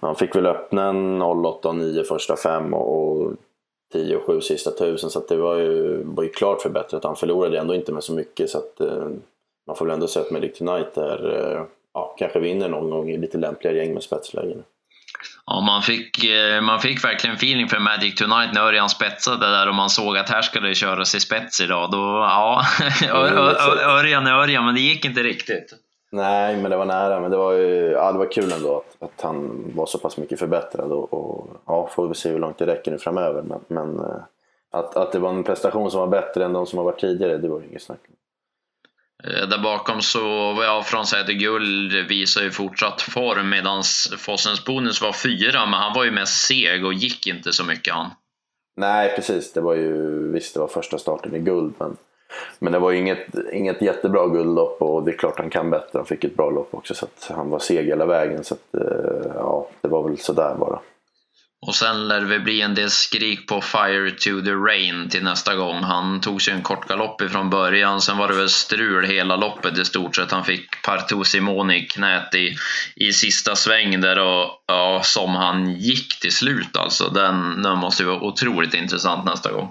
han 0.00 0.16
fick 0.16 0.36
väl 0.36 0.46
öppna 0.46 0.88
en 0.88 1.22
08 1.22 1.68
och 1.68 1.76
9 1.76 2.04
första 2.04 2.36
fem 2.36 2.74
och 2.74 3.32
10 3.92 4.16
och 4.16 4.22
7 4.22 4.40
sista 4.40 4.70
tusen 4.70 5.10
så 5.10 5.20
det 5.28 5.36
var 5.36 5.56
ju, 5.56 6.02
var 6.04 6.22
ju 6.22 6.28
klart 6.28 6.62
förbättrat. 6.62 7.04
Han 7.04 7.16
förlorade 7.16 7.58
ändå 7.58 7.74
inte 7.74 7.92
med 7.92 8.04
så 8.04 8.12
mycket 8.12 8.50
så 8.50 8.58
att 8.58 8.80
eh, 8.80 9.08
man 9.66 9.76
får 9.76 9.84
väl 9.84 9.94
ändå 9.94 10.06
säga 10.06 10.24
att 10.24 10.30
Magic 10.30 10.58
Tonight 10.58 10.96
är 10.96 11.52
eh, 11.54 11.62
ja, 11.94 12.14
kanske 12.18 12.40
vinner 12.40 12.68
någon 12.68 12.90
gång 12.90 13.10
i 13.10 13.18
lite 13.18 13.38
lämpligare 13.38 13.76
gäng 13.76 13.94
med 13.94 14.02
spetslägen. 14.02 14.62
Ja, 15.46 15.60
man 15.60 15.82
fick, 15.82 16.24
eh, 16.24 16.60
man 16.60 16.80
fick 16.80 17.04
verkligen 17.04 17.36
feeling 17.36 17.68
för 17.68 17.78
Magic 17.78 18.14
Tonight 18.14 18.54
när 18.54 18.60
Örjan 18.60 18.88
spetsade 18.88 19.50
där 19.50 19.68
och 19.68 19.74
man 19.74 19.90
såg 19.90 20.18
att 20.18 20.28
här 20.28 20.42
ska 20.42 20.60
det 20.60 20.74
köras 20.74 21.14
i 21.14 21.20
spets 21.20 21.60
idag. 21.60 21.90
Då, 21.90 21.98
ja, 21.98 22.62
Örjan 23.98 24.26
är 24.26 24.32
Örjan, 24.32 24.64
men 24.64 24.74
det 24.74 24.80
gick 24.80 25.04
inte 25.04 25.22
riktigt. 25.22 25.74
Nej, 26.12 26.56
men 26.56 26.70
det 26.70 26.76
var 26.76 26.84
nära. 26.84 27.20
Men 27.20 27.30
det 27.30 27.36
var, 27.36 27.52
ju, 27.52 27.90
ja, 27.90 28.12
det 28.12 28.18
var 28.18 28.32
kul 28.32 28.52
ändå 28.52 28.76
att, 28.76 29.02
att 29.02 29.20
han 29.20 29.64
var 29.74 29.86
så 29.86 29.98
pass 29.98 30.16
mycket 30.16 30.38
förbättrad. 30.38 30.92
Och, 30.92 31.14
och 31.14 31.48
ja, 31.66 31.88
får 31.92 32.08
vi 32.08 32.14
se 32.14 32.28
hur 32.28 32.38
långt 32.38 32.58
det 32.58 32.66
räcker 32.66 32.90
nu 32.90 32.98
framöver. 32.98 33.42
Men, 33.42 33.60
men 33.68 33.98
eh, 34.00 34.22
att, 34.70 34.96
att 34.96 35.12
det 35.12 35.18
var 35.18 35.30
en 35.30 35.44
prestation 35.44 35.90
som 35.90 36.00
var 36.00 36.06
bättre 36.06 36.44
än 36.44 36.52
de 36.52 36.66
som 36.66 36.78
har 36.78 36.84
varit 36.84 37.00
tidigare, 37.00 37.36
det 37.36 37.48
var 37.48 37.60
ju 37.60 37.66
inget 37.66 37.82
snack 37.82 38.00
eh, 38.08 38.14
Eh, 39.24 39.48
där 39.48 39.58
bakom 39.62 40.00
så, 40.00 40.18
ja, 40.62 40.82
Franzäter 40.86 41.32
Guld 41.32 42.08
visar 42.08 42.42
ju 42.42 42.50
fortsatt 42.50 43.02
form 43.02 43.48
medan 43.50 43.82
Fossens 44.18 44.64
Bonus 44.64 45.02
var 45.02 45.12
fyra, 45.12 45.66
men 45.66 45.80
han 45.80 45.94
var 45.94 46.04
ju 46.04 46.10
mest 46.10 46.46
seg 46.46 46.84
och 46.84 46.94
gick 46.94 47.26
inte 47.26 47.52
så 47.52 47.64
mycket 47.64 47.94
han. 47.94 48.10
Nej, 48.76 49.12
precis. 49.16 49.52
Det 49.52 49.60
var 49.60 49.74
ju, 49.74 50.28
visst 50.32 50.54
det 50.54 50.60
var 50.60 50.68
första 50.68 50.98
starten 50.98 51.34
i 51.34 51.38
guld, 51.38 51.74
men 51.78 51.96
men 52.58 52.72
det 52.72 52.78
var 52.78 52.92
inget, 52.92 53.26
inget 53.52 53.82
jättebra 53.82 54.26
guldlopp 54.26 54.82
och 54.82 55.04
det 55.04 55.10
är 55.10 55.16
klart 55.16 55.38
han 55.38 55.50
kan 55.50 55.70
bättre. 55.70 55.98
Han 55.98 56.06
fick 56.06 56.24
ett 56.24 56.36
bra 56.36 56.50
lopp 56.50 56.74
också 56.74 56.94
så 56.94 57.04
att 57.04 57.30
han 57.36 57.50
var 57.50 57.58
seg 57.58 57.86
hela 57.86 58.06
vägen. 58.06 58.44
Så 58.44 58.54
att, 58.54 58.74
eh, 58.74 59.32
ja, 59.34 59.68
det 59.80 59.88
var 59.88 60.08
väl 60.08 60.18
sådär 60.18 60.54
bara. 60.54 60.80
Och 61.66 61.74
sen 61.74 62.08
lär 62.08 62.20
det 62.20 62.40
bli 62.40 62.60
en 62.60 62.74
del 62.74 62.90
skrik 62.90 63.46
på 63.46 63.60
Fire 63.60 64.10
to 64.10 64.44
the 64.44 64.52
Rain 64.52 65.08
till 65.08 65.24
nästa 65.24 65.54
gång. 65.54 65.82
Han 65.82 66.20
tog 66.20 66.42
sig 66.42 66.54
en 66.54 66.62
kort 66.62 66.88
galopp 66.88 67.22
ifrån 67.22 67.50
början, 67.50 68.00
sen 68.00 68.18
var 68.18 68.28
det 68.28 68.34
väl 68.34 68.48
strul 68.48 69.04
hela 69.04 69.36
loppet 69.36 69.78
i 69.78 69.84
stort 69.84 70.16
sett. 70.16 70.30
Han 70.30 70.44
fick 70.44 70.82
Partout 70.82 71.26
Simoni 71.26 71.76
i 71.76 71.86
knät 71.86 72.34
i, 72.34 72.56
i 72.96 73.12
sista 73.12 73.56
sväng 73.56 74.00
där 74.00 74.18
och 74.18 74.64
ja, 74.66 75.00
som 75.04 75.34
han 75.34 75.72
gick 75.72 76.20
till 76.20 76.32
slut 76.32 76.76
alltså. 76.76 77.08
Den, 77.08 77.62
den 77.62 77.78
måste 77.78 78.02
ju 78.02 78.08
vara 78.08 78.20
otroligt 78.20 78.74
intressant 78.74 79.24
nästa 79.24 79.52
gång. 79.52 79.68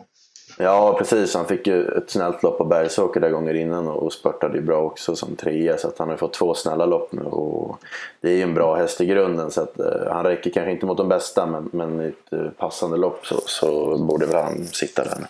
Ja 0.61 0.95
precis, 0.97 1.35
han 1.35 1.45
fick 1.45 1.67
ju 1.67 1.87
ett 1.87 2.09
snällt 2.09 2.43
lopp 2.43 2.57
på 2.57 2.65
Bergsåker 2.65 3.19
där 3.19 3.29
gånger 3.29 3.53
innan 3.53 3.87
och 3.87 4.13
spurtade 4.13 4.57
ju 4.57 4.63
bra 4.63 4.81
också 4.81 5.15
som 5.15 5.35
trea. 5.35 5.77
Så 5.77 5.87
att 5.87 5.99
han 5.99 6.09
har 6.09 6.17
fått 6.17 6.33
två 6.33 6.53
snälla 6.53 6.85
lopp 6.85 7.11
nu 7.11 7.21
och 7.21 7.79
det 8.21 8.29
är 8.29 8.35
ju 8.35 8.41
en 8.41 8.53
bra 8.53 8.75
häst 8.75 9.01
i 9.01 9.05
grunden. 9.05 9.51
Så 9.51 9.61
att 9.61 9.79
uh, 9.79 10.11
han 10.11 10.23
räcker 10.23 10.49
kanske 10.49 10.71
inte 10.71 10.85
mot 10.85 10.97
de 10.97 11.09
bästa 11.09 11.45
men, 11.45 11.69
men 11.73 12.01
i 12.01 12.07
ett 12.07 12.33
uh, 12.33 12.49
passande 12.49 12.97
lopp 12.97 13.25
så, 13.25 13.35
så 13.45 13.97
borde 13.97 14.25
väl 14.25 14.43
han 14.43 14.65
sitta 14.65 15.03
där. 15.03 15.27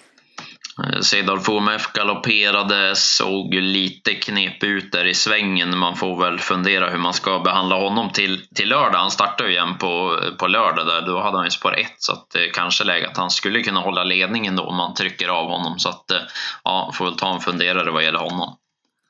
Eh, 0.84 1.00
Cedar 1.02 1.38
FOMF 1.38 1.94
galopperade, 1.94 2.96
såg 2.96 3.54
lite 3.54 4.14
knep 4.14 4.64
ut 4.64 4.92
där 4.92 5.06
i 5.08 5.14
svängen. 5.14 5.78
Man 5.78 5.96
får 5.96 6.22
väl 6.22 6.40
fundera 6.40 6.90
hur 6.90 6.98
man 6.98 7.14
ska 7.14 7.40
behandla 7.40 7.76
honom 7.76 8.10
till, 8.10 8.48
till 8.56 8.70
lördag. 8.70 9.00
Han 9.00 9.12
startar 9.12 9.46
ju 9.46 9.52
igen 9.52 9.78
på, 9.78 10.20
på 10.40 10.48
lördag 10.48 10.88
där, 10.88 11.02
då 11.02 11.20
hade 11.20 11.38
han 11.38 11.46
ju 11.46 11.52
spår 11.52 11.80
1 11.80 11.88
så 11.98 12.14
att 12.14 12.30
det 12.34 12.50
kanske 12.50 12.84
är 12.84 12.86
läge 12.86 13.08
att 13.08 13.18
han 13.18 13.30
skulle 13.30 13.62
kunna 13.62 13.80
hålla 13.80 14.04
ledningen 14.04 14.56
då 14.56 14.64
om 14.64 14.76
man 14.76 14.94
trycker 14.94 15.28
av 15.28 15.50
honom. 15.50 15.80
Så 15.80 15.90
att 15.90 16.12
eh, 16.12 16.22
ja, 16.64 16.92
får 16.94 17.06
väl 17.06 17.16
ta 17.16 17.34
en 17.34 17.40
funderare 17.40 17.92
vad 17.92 18.04
gäller 18.04 18.20
honom. 18.20 18.56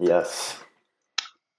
Yes. 0.04 0.56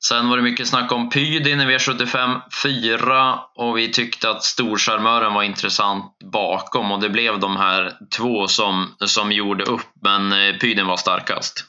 Sen 0.09 0.31
var 0.31 0.37
det 0.37 0.43
mycket 0.43 0.69
snack 0.69 0.93
om 0.93 1.11
Pydin 1.11 1.61
i 1.61 1.65
V75 1.65 2.41
4 2.63 3.39
och 3.55 3.79
vi 3.79 3.93
tyckte 3.93 4.31
att 4.31 4.43
storcharmören 4.43 5.35
var 5.35 5.43
intressant 5.43 6.19
bakom 6.25 6.93
och 6.93 7.01
det 7.01 7.09
blev 7.09 7.41
de 7.41 7.57
här 7.57 7.93
två 8.19 8.47
som, 8.47 8.87
som 9.07 9.33
gjorde 9.33 9.65
upp, 9.65 9.87
men 10.03 10.33
eh, 10.33 10.59
Pydin 10.61 10.87
var 10.87 10.97
starkast. 10.97 11.65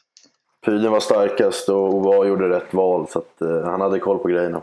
Pydin 0.65 0.91
var 0.91 0.99
starkast 0.99 1.69
och 1.69 1.93
Ova 1.93 2.27
gjorde 2.27 2.49
rätt 2.49 2.73
val 2.73 3.07
så 3.09 3.19
att, 3.19 3.41
eh, 3.41 3.71
han 3.71 3.81
hade 3.81 3.99
koll 3.99 4.19
på 4.19 4.27
grejerna. 4.27 4.61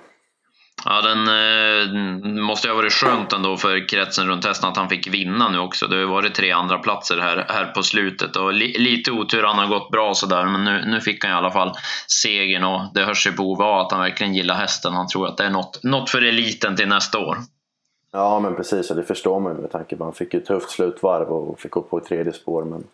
Ja, 0.85 1.01
den 1.03 1.29
eh, 1.29 2.43
måste 2.43 2.67
ju 2.67 2.73
ha 2.73 2.77
varit 2.77 2.93
skönt 2.93 3.33
ändå 3.33 3.57
för 3.57 3.89
kretsen 3.89 4.29
runt 4.29 4.45
hästen 4.45 4.69
att 4.69 4.77
han 4.77 4.89
fick 4.89 5.07
vinna 5.07 5.49
nu 5.49 5.59
också. 5.59 5.87
Det 5.87 5.95
har 5.95 6.01
ju 6.01 6.09
varit 6.09 6.35
tre 6.35 6.51
andra 6.51 6.79
platser 6.79 7.19
här, 7.19 7.47
här 7.49 7.65
på 7.65 7.83
slutet 7.83 8.37
och 8.37 8.53
li, 8.53 8.79
lite 8.79 9.11
otur, 9.11 9.43
han 9.43 9.59
har 9.59 9.67
gått 9.67 9.91
bra 9.91 10.15
sådär 10.15 10.45
men 10.45 10.65
nu, 10.65 10.85
nu 10.87 11.01
fick 11.01 11.25
han 11.25 11.33
i 11.33 11.37
alla 11.37 11.51
fall 11.51 11.73
segern 12.07 12.65
och 12.65 12.81
det 12.95 13.05
hörs 13.05 13.27
ju 13.27 13.33
på 13.33 13.43
Ove 13.43 13.65
att 13.65 13.93
han 13.93 14.01
verkligen 14.01 14.35
gillar 14.35 14.55
hästen. 14.55 14.93
Han 14.93 15.09
tror 15.09 15.27
att 15.27 15.37
det 15.37 15.45
är 15.45 15.51
något, 15.51 15.81
något 15.83 16.11
för 16.11 16.23
eliten 16.23 16.77
till 16.77 16.89
nästa 16.89 17.19
år. 17.19 17.37
Ja 18.13 18.41
men 18.41 18.57
precis 18.57 18.91
och 18.91 18.97
det 18.97 19.03
förstår 19.03 19.41
man 19.41 19.55
ju 19.55 19.61
med 19.61 19.71
tanke 19.71 19.97
på 19.97 20.05
att 20.05 20.07
han 20.07 20.15
fick 20.15 20.35
ett 20.35 20.47
tufft 20.47 20.71
slutvarv 20.71 21.29
och 21.29 21.61
fick 21.61 21.71
gå 21.71 21.83
på 21.83 21.99
ett 21.99 22.05
tredje 22.05 22.33
spår. 22.33 22.65
Men, 22.65 22.85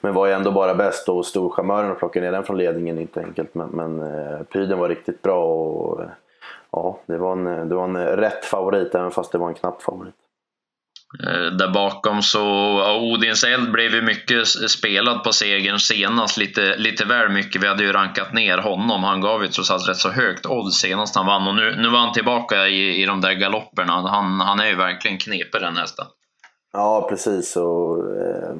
men 0.00 0.14
var 0.14 0.26
ju 0.26 0.32
ändå 0.32 0.50
bara 0.50 0.74
bäst 0.74 1.08
och 1.08 1.26
storcharmören 1.26 1.90
och 1.90 1.98
plocka 1.98 2.20
ner 2.20 2.32
den 2.32 2.44
från 2.44 2.58
ledningen 2.58 2.98
inte 2.98 3.20
enkelt. 3.20 3.54
Men, 3.54 3.68
men 3.68 4.00
eh, 4.02 4.42
Pyden 4.42 4.78
var 4.78 4.88
riktigt 4.88 5.22
bra 5.22 5.44
och 5.44 6.02
eh, 6.02 6.08
ja, 6.72 7.00
det 7.06 7.18
var, 7.18 7.32
en, 7.32 7.68
det 7.68 7.74
var 7.74 7.84
en 7.84 7.96
rätt 7.96 8.44
favorit 8.44 8.94
även 8.94 9.10
fast 9.10 9.32
det 9.32 9.38
var 9.38 9.48
en 9.48 9.54
knapp 9.54 9.82
favorit. 9.82 10.14
Eh, 11.24 11.56
där 11.56 11.68
bakom 11.68 12.22
så, 12.22 12.42
Odins 13.00 13.44
eld 13.44 13.72
blev 13.72 13.94
ju 13.94 14.02
mycket 14.02 14.46
spelad 14.46 15.24
på 15.24 15.32
segern 15.32 15.78
senast, 15.78 16.36
lite, 16.36 16.76
lite 16.76 17.04
väl 17.04 17.28
mycket. 17.28 17.62
Vi 17.62 17.66
hade 17.66 17.82
ju 17.82 17.92
rankat 17.92 18.32
ner 18.32 18.58
honom. 18.58 19.04
Han 19.04 19.20
gav 19.20 19.42
ju 19.42 19.48
trots 19.48 19.70
allt 19.70 19.88
rätt 19.88 19.96
så 19.96 20.08
högt 20.08 20.46
odds 20.46 20.76
senast 20.76 21.16
han 21.16 21.26
vann 21.26 21.48
och 21.48 21.54
nu, 21.54 21.76
nu 21.76 21.88
var 21.88 21.98
han 21.98 22.12
tillbaka 22.12 22.68
i, 22.68 23.02
i 23.02 23.06
de 23.06 23.20
där 23.20 23.32
galopperna. 23.32 23.92
Han, 23.92 24.40
han 24.40 24.60
är 24.60 24.66
ju 24.66 24.76
verkligen 24.76 25.18
knepig 25.18 25.60
den 25.60 25.76
hästen. 25.76 26.06
Ja, 26.72 27.06
precis. 27.08 27.56
Och, 27.56 27.98
eh, 27.98 28.54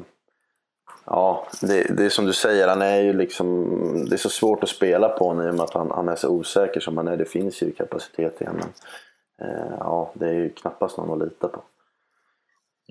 ja, 1.11 1.47
det, 1.61 1.97
det 1.97 2.05
är 2.05 2.09
som 2.09 2.27
du 2.27 2.33
säger, 2.33 2.69
han 2.69 2.83
är 2.83 3.01
ju 3.01 3.13
liksom, 3.13 4.07
det 4.09 4.15
är 4.15 4.19
så 4.19 4.31
svårt 4.31 4.63
att 4.63 4.69
spela 4.69 5.09
på 5.09 5.25
honom 5.25 5.47
i 5.47 5.51
och 5.51 5.55
med 5.55 5.65
att 5.65 5.75
han, 5.75 5.91
han 5.91 6.09
är 6.09 6.17
så 6.17 6.29
osäker 6.29 6.81
som 6.81 6.97
han 6.97 7.09
är. 7.09 7.17
Det 7.17 7.25
finns 7.25 7.63
ju 7.63 7.73
kapacitet 7.73 8.43
i 8.43 8.45
honom. 8.45 8.69
Eh, 9.43 9.75
ja, 9.79 10.11
det 10.15 10.29
är 10.29 10.33
ju 10.33 10.51
knappast 10.51 10.97
någon 10.97 11.23
att 11.23 11.29
lita 11.29 11.49
på. 11.49 11.63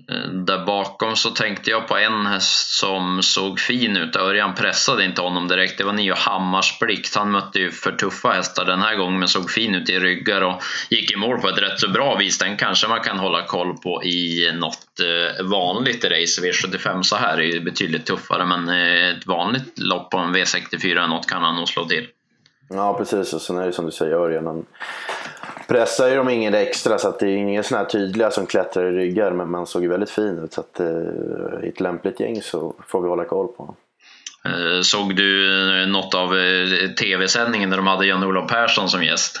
Eh, 0.08 0.30
där 0.30 0.64
bakom 0.66 1.16
så 1.16 1.30
tänkte 1.30 1.70
jag 1.70 1.88
på 1.88 1.96
en 1.96 2.26
häst 2.26 2.78
som 2.78 3.22
såg 3.22 3.60
fin 3.60 3.96
ut. 3.96 4.16
Örjan 4.16 4.54
pressade 4.54 5.04
inte 5.04 5.22
honom 5.22 5.48
direkt. 5.48 5.78
Det 5.78 5.84
var 5.84 5.92
Nio 5.92 6.14
Hammarsblixt. 6.14 7.16
Han 7.16 7.30
mötte 7.30 7.58
ju 7.58 7.70
för 7.70 7.92
tuffa 7.92 8.28
hästar 8.28 8.64
den 8.64 8.80
här 8.80 8.96
gången 8.96 9.18
men 9.18 9.28
såg 9.28 9.50
fin 9.50 9.74
ut 9.74 9.90
i 9.90 9.98
ryggar 9.98 10.40
och 10.40 10.62
gick 10.90 11.12
i 11.12 11.16
mål 11.16 11.40
på 11.40 11.48
ett 11.48 11.58
rätt 11.58 11.80
så 11.80 11.88
bra 11.88 12.16
vis. 12.16 12.38
Den 12.38 12.56
kanske 12.56 12.88
man 12.88 13.00
kan 13.00 13.18
hålla 13.18 13.46
koll 13.46 13.76
på 13.76 14.04
i 14.04 14.52
något 14.54 15.00
eh, 15.00 15.46
vanligt 15.46 16.04
race. 16.04 16.40
V75 16.40 17.02
så 17.02 17.16
här 17.16 17.38
är 17.38 17.42
ju 17.42 17.60
betydligt 17.60 18.06
tuffare 18.06 18.46
men 18.46 18.68
eh, 18.68 19.16
ett 19.16 19.26
vanligt 19.26 19.78
lopp 19.78 20.10
på 20.10 20.18
en 20.18 20.36
V64 20.36 21.08
något 21.08 21.26
kan 21.26 21.42
han 21.42 21.56
nog 21.56 21.68
slå 21.68 21.84
till. 21.84 22.06
Ja 22.68 22.94
precis 22.98 23.32
och 23.32 23.40
sen 23.40 23.58
är 23.58 23.66
det 23.66 23.72
som 23.72 23.86
du 23.86 23.92
säger 23.92 24.14
Örjan 24.14 24.66
pressar 25.70 26.08
ju 26.08 26.16
dem 26.16 26.28
inget 26.28 26.54
extra 26.54 26.98
så 26.98 27.08
att 27.08 27.18
det 27.18 27.26
är 27.26 27.36
inga 27.36 27.62
sådana 27.62 27.84
här 27.84 27.90
tydliga 27.90 28.30
som 28.30 28.46
klättrar 28.46 28.84
i 28.84 28.96
ryggar 28.96 29.32
men 29.32 29.50
man 29.50 29.66
såg 29.66 29.82
ju 29.82 29.88
väldigt 29.88 30.10
fin 30.10 30.38
ut 30.44 30.52
så 30.52 30.60
att 30.60 30.80
eh, 30.80 31.64
i 31.64 31.68
ett 31.68 31.80
lämpligt 31.80 32.20
gäng 32.20 32.42
så 32.42 32.74
får 32.88 33.02
vi 33.02 33.08
hålla 33.08 33.24
koll 33.24 33.48
på 33.48 33.62
honom. 33.62 33.76
Eh, 34.44 34.80
såg 34.82 35.16
du 35.16 35.60
eh, 35.82 35.88
något 35.88 36.14
av 36.14 36.38
eh, 36.38 36.90
tv-sändningen 36.90 37.70
där 37.70 37.76
de 37.76 37.86
hade 37.86 38.06
Jan-Olof 38.06 38.50
Persson 38.50 38.88
som 38.88 39.04
gäst? 39.04 39.40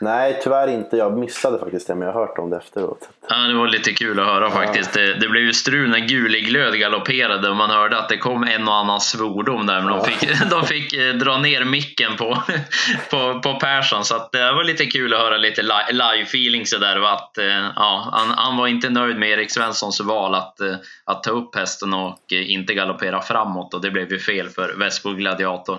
Nej, 0.00 0.40
tyvärr 0.42 0.68
inte. 0.68 0.96
Jag 0.96 1.18
missade 1.18 1.58
faktiskt 1.58 1.86
det, 1.86 1.94
men 1.94 2.08
jag 2.08 2.14
har 2.14 2.20
hört 2.26 2.38
om 2.38 2.50
det 2.50 2.56
efteråt. 2.56 3.08
Ja, 3.28 3.36
det 3.36 3.54
var 3.54 3.66
lite 3.66 3.92
kul 3.92 4.20
att 4.20 4.26
höra 4.26 4.44
ja. 4.44 4.50
faktiskt. 4.50 4.92
Det, 4.92 5.14
det, 5.14 5.28
blev 5.28 5.42
ju 5.42 5.52
strul 5.52 5.90
när 5.90 5.98
Guliglöd 5.98 6.78
galopperade 6.78 7.50
och 7.50 7.56
man 7.56 7.70
hörde 7.70 7.98
att 7.98 8.08
det 8.08 8.16
kom 8.16 8.44
en 8.44 8.68
och 8.68 8.74
annan 8.74 9.00
svordom 9.00 9.66
där, 9.66 9.80
men 9.80 9.94
ja. 9.94 9.96
de 9.96 10.04
fick, 10.06 10.40
de 10.50 10.66
fick 10.66 10.92
eh, 10.92 11.14
dra 11.14 11.38
ner 11.38 11.64
micken 11.64 12.16
på, 12.16 12.38
på, 13.10 13.40
på 13.40 13.54
Persson. 13.60 14.04
Så 14.04 14.14
det 14.32 14.52
var 14.52 14.64
lite 14.64 14.86
kul 14.86 15.14
att 15.14 15.20
höra 15.20 15.36
lite 15.36 15.62
live-feeling 15.92 16.64
sådär. 16.64 17.12
Att, 17.14 17.38
eh, 17.38 17.46
ja, 17.76 18.08
han, 18.12 18.30
han 18.30 18.56
var 18.56 18.66
inte 18.66 18.90
nöjd 18.90 19.18
med 19.18 19.30
Erik 19.30 19.50
Svenssons 19.50 20.00
val 20.00 20.34
att, 20.34 20.60
eh, 20.60 20.74
att 21.04 21.22
ta 21.22 21.30
upp 21.30 21.56
hästen 21.56 21.94
och 21.94 22.32
inte 22.32 22.74
galoppera 22.74 23.20
framåt 23.20 23.74
och 23.74 23.80
det 23.80 23.90
blev 23.90 24.12
ju 24.12 24.18
fel 24.18 24.48
för 24.48 24.74
Västbo 24.78 25.10
Gladiator. 25.10 25.78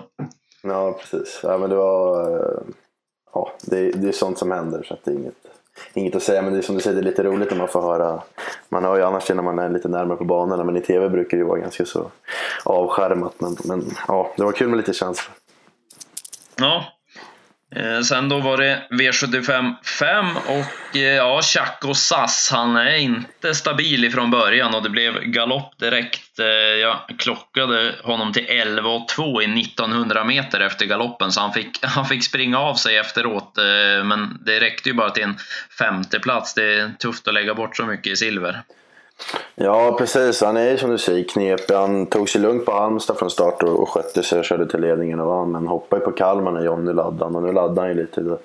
Ja, 0.62 0.98
precis. 1.00 1.40
Ja, 1.42 1.58
men 1.58 1.70
det 1.70 1.76
var 1.76 2.62
ja, 3.32 3.52
det, 3.62 3.90
det 3.90 4.08
är 4.08 4.12
sånt 4.12 4.38
som 4.38 4.50
händer 4.50 4.82
så 4.82 4.94
att 4.94 5.04
det 5.04 5.10
är 5.10 5.14
inget, 5.14 5.34
inget 5.94 6.16
att 6.16 6.22
säga. 6.22 6.42
Men 6.42 6.52
det 6.52 6.58
är 6.58 6.62
som 6.62 6.74
du 6.74 6.80
säger, 6.80 6.94
det 6.94 7.02
är 7.02 7.10
lite 7.10 7.22
roligt 7.22 7.50
när 7.50 7.58
man 7.58 7.68
får 7.68 7.82
höra. 7.82 8.22
Man 8.68 8.84
hör 8.84 8.96
ju 8.96 9.02
annars 9.02 9.28
när 9.28 9.42
man 9.42 9.58
är 9.58 9.68
lite 9.68 9.88
närmare 9.88 10.16
på 10.16 10.24
banorna 10.24 10.64
men 10.64 10.76
i 10.76 10.80
tv 10.80 11.08
brukar 11.08 11.36
det 11.36 11.42
ju 11.42 11.48
vara 11.48 11.58
ganska 11.58 11.84
så 11.84 12.10
avskärmat. 12.64 13.34
Men, 13.38 13.56
men 13.64 13.90
ja, 14.08 14.32
det 14.36 14.44
var 14.44 14.52
kul 14.52 14.68
med 14.68 14.76
lite 14.76 14.92
känslor. 14.92 15.34
Ja, 16.56 16.84
Eh, 17.76 18.00
sen 18.00 18.28
då 18.28 18.38
var 18.38 18.56
det 18.56 18.82
V75 18.90 19.74
5 19.84 20.36
och 20.36 20.96
eh, 20.96 21.02
ja, 21.02 21.42
Chaco 21.42 21.94
Sass, 21.94 22.50
han 22.52 22.76
är 22.76 22.96
inte 22.96 23.54
stabil 23.54 24.04
ifrån 24.04 24.30
början 24.30 24.74
och 24.74 24.82
det 24.82 24.90
blev 24.90 25.20
galopp 25.20 25.78
direkt. 25.78 26.38
Eh, 26.38 26.46
jag 26.46 26.96
klockade 27.18 27.94
honom 28.02 28.32
till 28.32 28.46
11 28.48 28.90
och 28.90 29.08
2 29.08 29.42
i 29.42 29.60
1900 29.60 30.24
meter 30.24 30.60
efter 30.60 30.86
galoppen 30.86 31.32
så 31.32 31.40
han 31.40 31.52
fick, 31.52 31.78
han 31.84 32.06
fick 32.06 32.24
springa 32.24 32.58
av 32.58 32.74
sig 32.74 32.96
efteråt. 32.96 33.52
Men 34.04 34.38
det 34.46 34.60
räckte 34.60 34.88
ju 34.88 34.94
bara 34.94 35.10
till 35.10 35.22
en 35.22 35.38
femte 35.78 36.20
plats. 36.20 36.54
Det 36.54 36.74
är 36.74 36.90
tufft 36.98 37.28
att 37.28 37.34
lägga 37.34 37.54
bort 37.54 37.76
så 37.76 37.86
mycket 37.86 38.12
i 38.12 38.16
silver. 38.16 38.62
Ja, 39.54 39.94
precis. 39.98 40.42
Han 40.42 40.56
är 40.56 40.76
som 40.76 40.90
du 40.90 40.98
säger 40.98 41.24
knepig. 41.24 41.74
Han 41.74 42.06
tog 42.06 42.28
sig 42.28 42.40
lugnt 42.40 42.64
på 42.64 42.72
Halmstad 42.72 43.18
från 43.18 43.30
start 43.30 43.62
och, 43.62 43.88
skötte 43.88 44.22
sig 44.22 44.38
och 44.38 44.44
körde 44.44 44.66
till 44.66 44.80
ledningen 44.80 45.20
och 45.20 45.26
vann. 45.26 45.52
Men 45.52 45.66
hoppade 45.66 46.02
ju 46.02 46.04
på 46.04 46.12
Kalmar 46.12 46.52
när 46.52 46.64
Jonny 46.64 46.92
laddade 46.92 47.36
och 47.36 47.42
nu 47.42 47.52
laddar 47.52 47.82
han 47.82 47.88
ju 47.88 47.94
lite. 47.94 48.36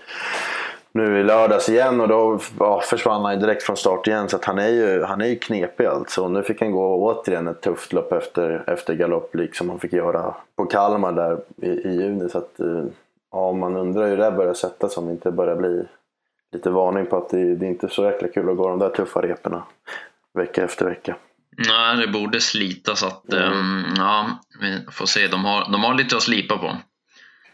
Nu 0.92 1.20
i 1.20 1.24
lördags 1.24 1.70
igen 1.70 2.02
och 2.02 2.08
då 2.08 2.40
ja, 2.60 2.82
försvann 2.82 3.26
han 3.26 3.34
ju 3.34 3.40
direkt 3.40 3.64
från 3.64 3.78
start 3.78 4.08
igen. 4.08 4.30
Så 4.30 4.36
att 4.36 4.46
han 4.46 4.60
är 4.60 4.70
ju, 4.70 5.04
han 5.04 5.22
är 5.22 5.28
ju 5.28 5.36
knepig 5.36 5.86
alltså. 5.86 6.24
Och 6.24 6.32
nu 6.32 6.44
fick 6.44 6.62
han 6.62 6.72
gå 6.72 6.96
återigen 6.96 7.48
ett 7.48 7.62
tufft 7.62 7.94
lopp 7.94 8.12
efter, 8.12 8.64
efter 8.68 8.94
galopp 8.94 9.36
liksom 9.36 9.70
han 9.70 9.80
fick 9.80 9.94
göra 9.94 10.34
på 10.56 10.66
Kalmar 10.66 11.12
där 11.12 11.38
i, 11.62 11.70
i 11.70 12.02
juni. 12.02 12.30
Så 12.30 12.38
att, 12.38 12.60
eh, 12.60 12.84
ja, 13.32 13.52
man 13.52 13.76
undrar 13.76 14.08
hur 14.08 14.18
det 14.18 14.32
börjar 14.32 14.54
sätta 14.54 14.90
sig 14.90 15.02
om 15.02 15.08
det 15.08 15.12
inte 15.12 15.32
börjar 15.32 15.56
bli 15.56 15.86
lite 16.52 16.70
varning 16.70 17.06
på 17.06 17.18
att 17.18 17.30
det, 17.30 17.56
det 17.56 17.66
är 17.66 17.70
inte 17.70 17.90
så 17.90 18.04
jäkla 18.04 18.28
kul 18.28 18.50
att 18.50 18.58
gå 18.58 18.70
de 18.70 18.80
där 18.80 18.90
tuffa 18.90 19.22
reporna 19.22 19.64
vecka 20.34 20.64
efter 20.64 20.86
vecka. 20.86 21.16
Nej, 21.68 21.98
det 21.98 22.08
borde 22.08 22.42
slita 22.42 22.96
så 22.96 23.08
att 23.08 23.34
mm. 23.34 23.54
um, 23.54 23.94
ja, 23.98 24.40
vi 24.62 24.86
får 24.92 25.06
se. 25.06 25.28
De 25.28 25.46
har, 25.46 25.72
de 25.72 25.84
har 25.84 25.94
lite 25.94 26.18
att 26.18 26.24
slipa 26.24 26.58
på. 26.58 26.78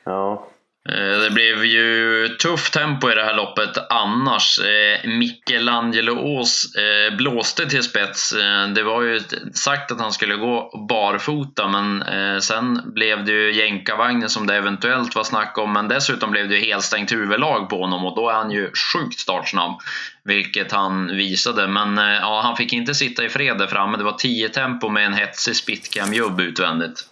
Ja, 0.03 0.47
Eh, 0.89 1.19
det 1.19 1.29
blev 1.31 1.65
ju 1.65 2.27
tufft 2.27 2.73
tempo 2.73 3.11
i 3.11 3.15
det 3.15 3.23
här 3.23 3.33
loppet 3.33 3.77
annars. 3.89 4.59
Eh, 4.59 5.09
Michelangelo 5.09 6.39
Ås 6.39 6.75
eh, 6.75 7.15
blåste 7.15 7.69
till 7.69 7.83
spets. 7.83 8.33
Det 8.75 8.83
var 8.83 9.01
ju 9.01 9.21
sagt 9.53 9.91
att 9.91 10.01
han 10.01 10.13
skulle 10.13 10.35
gå 10.35 10.85
barfota 10.89 11.67
men 11.67 12.03
sen 12.41 12.81
blev 12.93 13.25
det 13.25 13.31
ju 13.31 13.53
jänkarvagnen 13.53 14.29
som 14.29 14.47
det 14.47 14.55
eventuellt 14.55 15.15
var 15.15 15.23
snack 15.23 15.57
om. 15.57 15.73
Men 15.73 15.87
dessutom 15.87 16.31
blev 16.31 16.49
det 16.49 16.55
ju 16.55 16.61
helstängt 16.61 17.11
huvudlag 17.11 17.69
på 17.69 17.79
honom 17.79 18.05
och 18.05 18.15
då 18.15 18.29
är 18.29 18.33
han 18.33 18.51
ju 18.51 18.71
sjukt 18.93 19.19
startsnabb. 19.19 19.81
Vilket 20.23 20.71
han 20.71 21.07
visade. 21.07 21.67
Men 21.67 21.97
ja, 21.97 22.41
han 22.43 22.57
fick 22.57 22.73
inte 22.73 22.93
sitta 22.93 23.23
i 23.23 23.29
fred 23.29 23.57
där 23.57 23.67
framme. 23.67 23.97
Det 23.97 24.03
var 24.03 24.17
10 24.17 24.49
tempo 24.49 24.89
med 24.89 25.05
en 25.05 25.13
hetsig 25.13 25.55
spitcam 25.55 26.13
jubb 26.13 26.39
utvändigt. 26.39 27.05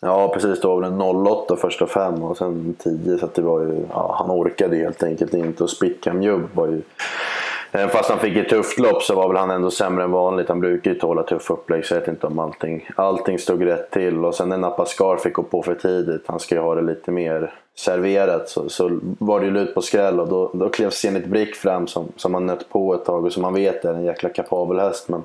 Ja 0.00 0.28
precis, 0.34 0.60
det 0.60 0.68
var 0.68 0.80
väl 0.80 0.92
en 0.92 1.00
08 1.00 1.56
första 1.56 1.86
fem 1.86 2.22
och 2.22 2.36
sen 2.36 2.76
10 2.78 3.18
så 3.18 3.28
det 3.34 3.42
var 3.42 3.60
ju, 3.60 3.86
ja, 3.90 4.16
han 4.18 4.30
orkade 4.30 4.76
helt 4.76 5.02
enkelt 5.02 5.34
inte 5.34 5.62
och 5.64 5.70
Spickham 5.70 6.22
Jubb 6.22 6.48
var 6.54 6.66
ju 6.66 6.82
Även 7.76 7.88
fast 7.88 8.10
han 8.10 8.18
fick 8.18 8.36
ett 8.36 8.48
tufft 8.48 8.78
lopp 8.78 9.02
så 9.02 9.14
var 9.14 9.28
väl 9.28 9.36
han 9.36 9.50
ändå 9.50 9.70
sämre 9.70 10.04
än 10.04 10.10
vanligt. 10.10 10.48
Han 10.48 10.60
brukar 10.60 10.90
ju 10.90 10.98
tåla 10.98 11.22
tuffa 11.22 11.54
upplägg 11.54 11.84
så 11.84 11.94
jag 11.94 12.00
vet 12.00 12.08
inte 12.08 12.26
om 12.26 12.38
allting, 12.38 12.88
allting 12.96 13.38
stod 13.38 13.64
rätt 13.64 13.90
till. 13.90 14.24
Och 14.24 14.34
sen 14.34 14.48
när 14.48 14.56
Napascar 14.56 15.16
fick 15.16 15.32
gå 15.32 15.42
på 15.42 15.62
för 15.62 15.74
tidigt, 15.74 16.22
han 16.26 16.40
ska 16.40 16.54
ju 16.54 16.60
ha 16.60 16.74
det 16.74 16.82
lite 16.82 17.10
mer 17.10 17.54
serverat, 17.74 18.48
så, 18.48 18.68
så 18.68 18.98
var 19.02 19.40
det 19.40 19.46
ju 19.46 19.52
lut 19.52 19.74
på 19.74 19.82
skräll 19.82 20.20
och 20.20 20.28
då, 20.28 20.50
då 20.54 20.68
klev 20.68 20.90
Zenit 20.90 21.26
Brick 21.26 21.54
fram 21.54 21.86
som, 21.86 22.08
som 22.16 22.32
man 22.32 22.46
nött 22.46 22.68
på 22.68 22.94
ett 22.94 23.04
tag 23.04 23.24
och 23.24 23.32
som 23.32 23.42
man 23.42 23.54
vet 23.54 23.84
är 23.84 23.94
en 23.94 24.04
jäkla 24.04 24.28
kapabel 24.28 24.78
häst. 24.78 25.08
Men 25.08 25.22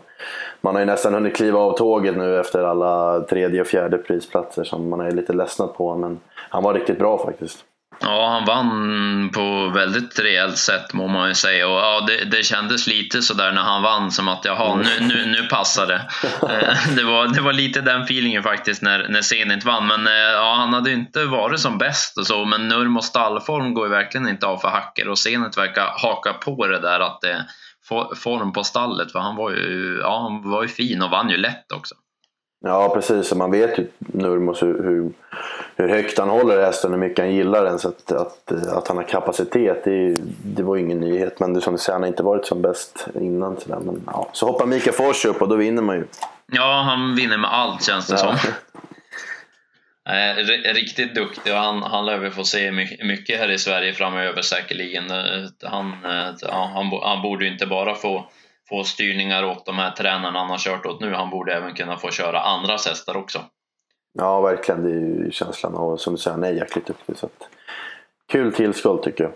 man 0.62 0.76
har 0.76 0.80
ju 0.80 0.86
nästan 0.86 1.14
hunnit 1.14 1.36
kliva 1.36 1.60
av 1.60 1.78
tåget 1.78 2.18
nu 2.18 2.40
efter 2.40 2.64
alla 2.64 3.22
tredje 3.22 3.62
och 3.62 3.68
fjärde 3.68 3.98
prisplatser 3.98 4.64
som 4.64 4.90
man 4.90 5.00
är 5.00 5.12
lite 5.12 5.34
ledsnat 5.34 5.74
på. 5.74 5.96
Men 5.96 6.20
han 6.36 6.64
var 6.64 6.74
riktigt 6.74 7.00
bra 7.00 7.18
faktiskt. 7.26 7.66
Ja, 8.02 8.30
han 8.30 8.46
vann 8.46 9.30
på 9.34 9.72
väldigt 9.76 10.20
rejält 10.20 10.58
sätt 10.58 10.94
må 10.94 11.08
man 11.08 11.28
ju 11.28 11.34
säga. 11.34 11.68
Och 11.68 11.80
ja, 11.80 12.06
det, 12.08 12.26
det 12.26 12.44
kändes 12.44 12.88
lite 12.88 13.22
sådär 13.22 13.52
när 13.52 13.62
han 13.62 13.82
vann 13.82 14.12
som 14.12 14.28
att 14.28 14.46
jaha, 14.46 14.76
nu, 14.76 15.08
nu, 15.08 15.26
nu 15.26 15.48
passar 15.48 15.88
det. 15.88 16.02
Eh, 16.50 16.96
det, 16.96 17.04
var, 17.04 17.28
det 17.28 17.42
var 17.42 17.54
lite 17.54 17.82
den 17.82 18.02
feelingen 18.02 18.44
faktiskt 18.44 18.82
när, 18.82 19.08
när 19.10 19.22
Zenit 19.22 19.66
vann. 19.66 19.88
Men 19.88 20.08
eh, 20.08 20.14
ja, 20.14 20.56
han 20.58 20.74
hade 20.74 20.92
inte 20.92 21.26
varit 21.26 21.60
som 21.60 21.78
bäst 21.78 22.18
och 22.18 22.28
så. 22.28 22.46
Men 22.46 22.68
Nurmos 22.68 23.06
stallform 23.06 23.74
går 23.74 23.86
ju 23.86 23.92
verkligen 23.92 24.28
inte 24.28 24.46
av 24.46 24.58
för 24.58 24.68
hacker 24.68 25.08
och 25.08 25.20
Zenit 25.20 25.58
verkar 25.58 25.94
haka 25.98 26.34
på 26.34 26.68
det 26.68 26.80
där 26.80 27.00
att 27.00 27.22
det 27.22 27.46
form 28.16 28.54
på 28.54 28.64
stallet. 28.64 29.12
För 29.12 29.20
han 29.20 29.36
var 29.36 29.52
ju, 29.52 30.00
ja, 30.02 30.22
han 30.22 30.50
var 30.50 30.62
ju 30.62 30.68
fin 30.68 31.02
och 31.02 31.10
vann 31.10 31.30
ju 31.30 31.38
lätt 31.38 31.72
också. 31.72 31.96
Ja 32.62 32.92
precis, 32.94 33.34
man 33.34 33.52
vet 33.52 33.80
ju 33.80 33.88
Nurmos 33.98 34.64
hur, 34.64 34.84
hur, 34.84 35.12
hur, 35.76 35.90
högt 35.90 36.18
han 36.18 36.30
håller 36.30 36.62
hästen 36.62 36.94
och 36.94 37.00
hur 37.00 37.08
mycket 37.08 37.26
han 37.26 37.36
gillar 37.36 37.64
den. 37.64 37.80
Så 37.80 37.88
att, 37.88 38.12
att, 38.12 38.52
att 38.52 38.88
han 38.88 38.98
har 38.98 39.04
kapacitet, 39.04 39.84
det, 39.84 40.16
det 40.44 40.64
var 40.64 40.78
ingen 40.78 41.00
nyhet. 41.00 41.40
Men 41.40 41.54
det, 41.54 41.62
som 41.62 41.74
du 41.74 41.80
säger, 41.80 41.94
han 41.94 42.02
har 42.02 42.08
inte 42.08 42.24
varit 42.24 42.46
som 42.46 42.62
bäst 42.62 43.08
innan. 43.16 43.60
Så, 43.60 43.70
där. 43.70 43.80
Men, 43.80 44.02
ja. 44.06 44.30
så 44.34 44.46
hoppar 44.46 44.66
Mika 44.66 44.92
Fors 44.92 45.26
upp 45.26 45.42
och 45.42 45.50
då 45.50 45.56
vinner 45.56 45.82
man 45.82 45.96
ju. 45.96 46.06
Ja, 46.52 46.82
han 46.82 47.16
vinner 47.16 47.38
med 47.38 47.54
allt 47.54 47.84
känns 47.84 48.08
det 48.08 48.14
ja. 48.14 48.18
som. 48.18 48.36
Riktigt 50.74 51.16
duktig 51.16 51.54
och 51.54 51.60
han, 51.60 51.84
han 51.84 52.06
lär 52.06 52.18
vi 52.18 52.30
få 52.30 52.44
se 52.44 52.72
mycket 52.72 53.40
här 53.40 53.52
i 53.52 53.58
Sverige 53.58 53.94
framöver 53.94 54.42
säkerligen. 54.42 55.12
Eh, 55.12 55.50
han, 55.64 55.94
eh, 56.06 56.34
ja, 56.42 56.72
han, 56.74 56.92
han 57.04 57.22
borde 57.22 57.46
ju 57.46 57.52
inte 57.52 57.66
bara 57.66 57.96
få, 57.96 58.30
få 58.70 58.84
styrningar 58.84 59.44
åt 59.44 59.66
de 59.66 59.76
här 59.76 59.92
tränarna 59.92 60.40
han 60.40 60.50
har 60.50 60.58
kört 60.58 60.86
åt 60.86 61.02
nu, 61.02 61.14
han 61.14 61.30
borde 61.30 61.54
även 61.54 61.74
kunna 61.74 61.98
få 61.98 62.12
köra 62.12 62.42
andra 62.42 62.72
hästar 62.72 63.18
också. 63.18 63.42
Ja, 64.14 64.42
verkligen. 64.42 64.84
Det 64.84 64.90
är 64.90 65.26
ju 65.26 65.32
känslan 65.32 65.76
och 65.76 66.00
som 66.00 66.14
du 66.14 66.20
säger, 66.20 66.36
han 66.36 66.44
är 66.44 66.52
jäkligt 66.52 66.86
duktig. 66.86 67.18
Så 67.18 67.26
att, 67.26 67.50
kul 68.32 68.54
tillskott 68.54 69.04
tycker 69.04 69.24
jag. 69.24 69.34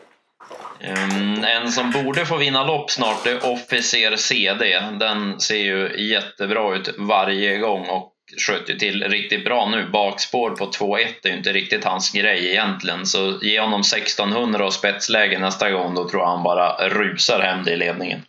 Um, 0.91 1.43
en 1.43 1.71
som 1.71 1.91
borde 1.91 2.25
få 2.25 2.37
vinna 2.37 2.63
lopp 2.63 2.91
snart 2.91 3.27
är 3.27 3.51
Officer 3.51 4.15
CD. 4.15 4.79
Den 4.99 5.39
ser 5.39 5.57
ju 5.57 6.09
jättebra 6.11 6.75
ut 6.75 6.95
varje 6.97 7.57
gång 7.57 7.89
och 7.89 8.13
sköt 8.47 8.69
ju 8.69 8.77
till 8.77 9.03
riktigt 9.03 9.45
bra 9.45 9.69
nu. 9.69 9.89
Bakspår 9.89 10.49
på 10.49 10.65
2-1 10.65 11.07
är 11.23 11.29
ju 11.29 11.37
inte 11.37 11.53
riktigt 11.53 11.83
hans 11.83 12.11
grej 12.11 12.49
egentligen. 12.49 13.05
Så 13.05 13.39
ge 13.41 13.59
honom 13.59 13.81
1600 13.81 14.65
och 14.65 14.73
spetsläge 14.73 15.39
nästa 15.39 15.71
gång, 15.71 15.95
då 15.95 16.09
tror 16.09 16.21
jag 16.21 16.29
han 16.29 16.43
bara 16.43 16.89
rusar 16.89 17.39
hem 17.39 17.63
det 17.63 17.71
i 17.71 17.77
ledningen. 17.77 18.21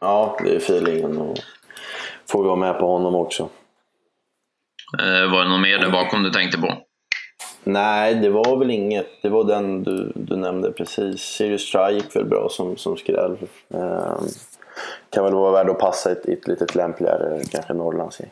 Ja, 0.00 0.36
det 0.44 0.54
är 0.54 0.56
feelingen. 0.56 1.18
Och 1.18 1.38
får 2.30 2.42
vi 2.42 2.46
vara 2.46 2.56
med 2.56 2.78
på 2.78 2.86
honom 2.86 3.14
också. 3.14 3.48
Eh, 4.98 5.30
var 5.32 5.42
det 5.42 5.50
något 5.50 5.60
mer 5.60 5.78
där 5.78 5.90
bakom 5.90 6.22
du 6.22 6.30
tänkte 6.30 6.58
på? 6.58 6.74
Nej, 7.64 8.14
det 8.14 8.30
var 8.30 8.56
väl 8.56 8.70
inget. 8.70 9.22
Det 9.22 9.28
var 9.28 9.44
den 9.44 9.82
du, 9.82 10.12
du 10.14 10.36
nämnde 10.36 10.72
precis. 10.72 11.20
Sirius 11.20 11.72
Try 11.72 11.94
gick 11.94 12.16
väl 12.16 12.24
bra 12.24 12.48
som, 12.48 12.76
som 12.76 12.96
skräll. 12.96 13.36
Eh, 13.74 14.16
kan 15.10 15.24
väl 15.24 15.34
vara 15.34 15.52
värd 15.52 15.70
att 15.70 15.78
passa 15.78 16.10
i 16.10 16.12
ett, 16.12 16.28
ett 16.28 16.48
lite 16.48 16.66
lämpligare 16.74 17.40
kanske 17.50 17.74
Norrlandsgäng. 17.74 18.30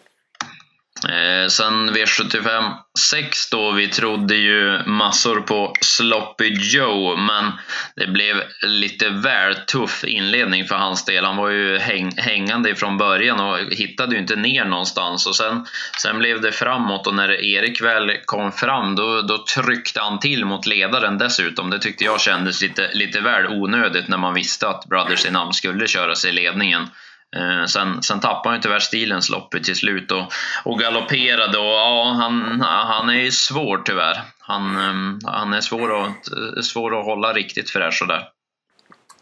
Eh, 1.05 1.49
sen 1.49 1.91
V75 1.91 2.73
6 2.99 3.51
då, 3.51 3.73
vi 3.73 3.89
trodde 3.89 4.35
ju 4.35 4.83
massor 4.87 5.41
på 5.41 5.73
Sloppy 5.81 6.49
Joe, 6.49 7.17
men 7.17 7.53
det 7.97 8.07
blev 8.07 8.43
lite 8.63 9.09
väl 9.09 9.55
tuff 9.55 10.05
inledning 10.05 10.65
för 10.65 10.75
hans 10.75 11.05
del. 11.05 11.25
Han 11.25 11.37
var 11.37 11.51
ju 11.51 11.79
häng, 11.79 12.13
hängande 12.17 12.75
från 12.75 12.99
början 12.99 13.41
och 13.41 13.59
hittade 13.59 14.15
ju 14.15 14.21
inte 14.21 14.37
ner 14.37 14.65
någonstans. 14.65 15.27
Och 15.27 15.37
sen, 15.37 15.67
sen 16.03 16.19
blev 16.19 16.41
det 16.41 16.53
framåt 16.53 17.07
och 17.07 17.15
när 17.15 17.45
Erik 17.45 17.83
väl 17.83 18.13
kom 18.25 18.53
fram 18.53 18.95
då, 18.95 19.23
då 19.23 19.45
tryckte 19.55 20.01
han 20.01 20.21
till 20.21 20.45
mot 20.45 20.67
ledaren 20.67 21.19
dessutom. 21.19 21.71
Det 21.71 21.79
tyckte 21.79 22.05
jag 22.05 22.21
kändes 22.21 22.63
lite, 22.63 22.91
lite 22.93 23.21
väl 23.21 23.47
onödigt 23.47 24.09
när 24.09 24.19
man 24.19 24.35
visste 24.35 24.69
att 24.69 24.87
Brothers 24.87 25.27
in 25.27 25.37
Arms 25.37 25.57
skulle 25.57 25.87
köra 25.87 26.15
sig 26.15 26.31
i 26.31 26.35
ledningen. 26.35 26.89
Eh, 27.37 27.67
sen, 27.67 28.03
sen 28.03 28.21
tappade 28.21 28.55
han 28.55 28.63
tyvärr 28.63 28.79
stilens 28.79 29.31
loppet 29.31 29.65
till 29.65 29.77
slut 29.77 30.13
och, 30.13 30.25
och 30.65 30.79
galopperade 30.79 31.59
och 31.59 31.65
ja, 31.65 32.15
han, 32.21 32.61
han 32.61 33.09
är 33.09 33.21
ju 33.25 33.31
svår 33.31 33.83
tyvärr. 33.85 34.21
Han, 34.39 34.77
ehm, 34.77 35.19
han 35.25 35.53
är 35.53 35.61
svår 35.61 36.03
att, 36.03 36.07
eh, 36.07 36.63
svår 36.63 37.01
att 37.01 37.05
hålla 37.05 37.33
riktigt 37.33 37.71
fräsch 37.71 37.99
sådär. 37.99 38.29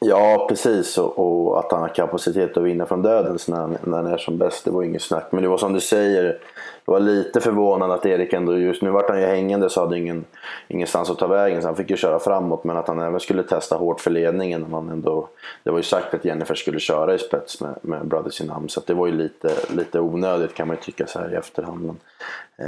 Ja, 0.00 0.46
precis. 0.48 0.98
Och, 0.98 1.18
och, 1.18 1.58
att 1.58 1.72
han 1.72 1.80
har 1.80 1.88
kapacitet 1.88 2.56
att 2.56 2.62
vinna 2.62 2.86
från 2.86 3.02
döden 3.02 3.38
när 3.48 3.56
han, 3.56 3.76
när 3.82 3.96
han 3.96 4.06
är 4.06 4.16
som 4.16 4.38
bäst, 4.38 4.64
det 4.64 4.70
var 4.70 4.82
inget 4.82 5.02
snack. 5.02 5.28
Men 5.30 5.42
det 5.42 5.48
var 5.48 5.58
som 5.58 5.72
du 5.72 5.80
säger, 5.80 6.38
det 6.84 6.90
var 6.90 7.00
lite 7.00 7.40
förvånande 7.40 7.94
att 7.94 8.06
Erik 8.06 8.32
ändå, 8.32 8.58
just 8.58 8.82
nu 8.82 8.90
vart 8.90 9.08
han 9.08 9.20
ju 9.20 9.26
hängande 9.26 9.70
så 9.70 9.80
hade 9.80 9.98
ingen, 9.98 10.24
ingenstans 10.68 11.10
att 11.10 11.18
ta 11.18 11.26
vägen 11.26 11.62
så 11.62 11.68
han 11.68 11.76
fick 11.76 11.90
ju 11.90 11.96
köra 11.96 12.18
framåt. 12.18 12.64
Men 12.64 12.76
att 12.76 12.88
han 12.88 12.98
även 12.98 13.20
skulle 13.20 13.42
testa 13.42 13.76
hårt 13.76 14.00
för 14.00 14.10
ledningen. 14.10 14.66
Man 14.70 14.88
ändå, 14.88 15.28
det 15.62 15.70
var 15.70 15.78
ju 15.78 15.82
sagt 15.82 16.14
att 16.14 16.24
Jennifer 16.24 16.54
skulle 16.54 16.78
köra 16.78 17.14
i 17.14 17.18
spets 17.18 17.60
med, 17.60 17.74
med 17.82 18.06
Brothers 18.06 18.40
in 18.40 18.50
Arms, 18.50 18.72
så 18.72 18.80
det 18.86 18.94
var 18.94 19.06
ju 19.06 19.12
lite, 19.12 19.50
lite 19.76 20.00
onödigt 20.00 20.54
kan 20.54 20.68
man 20.68 20.76
ju 20.76 20.82
tycka 20.82 21.06
så 21.06 21.18
här 21.18 21.32
i 21.32 21.36
efterhand. 21.36 21.84
Men, 21.84 21.96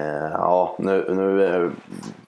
eh, 0.01 0.31
ja, 0.33 0.77
nu, 0.79 1.05
nu 1.09 1.45
eh, 1.45 1.71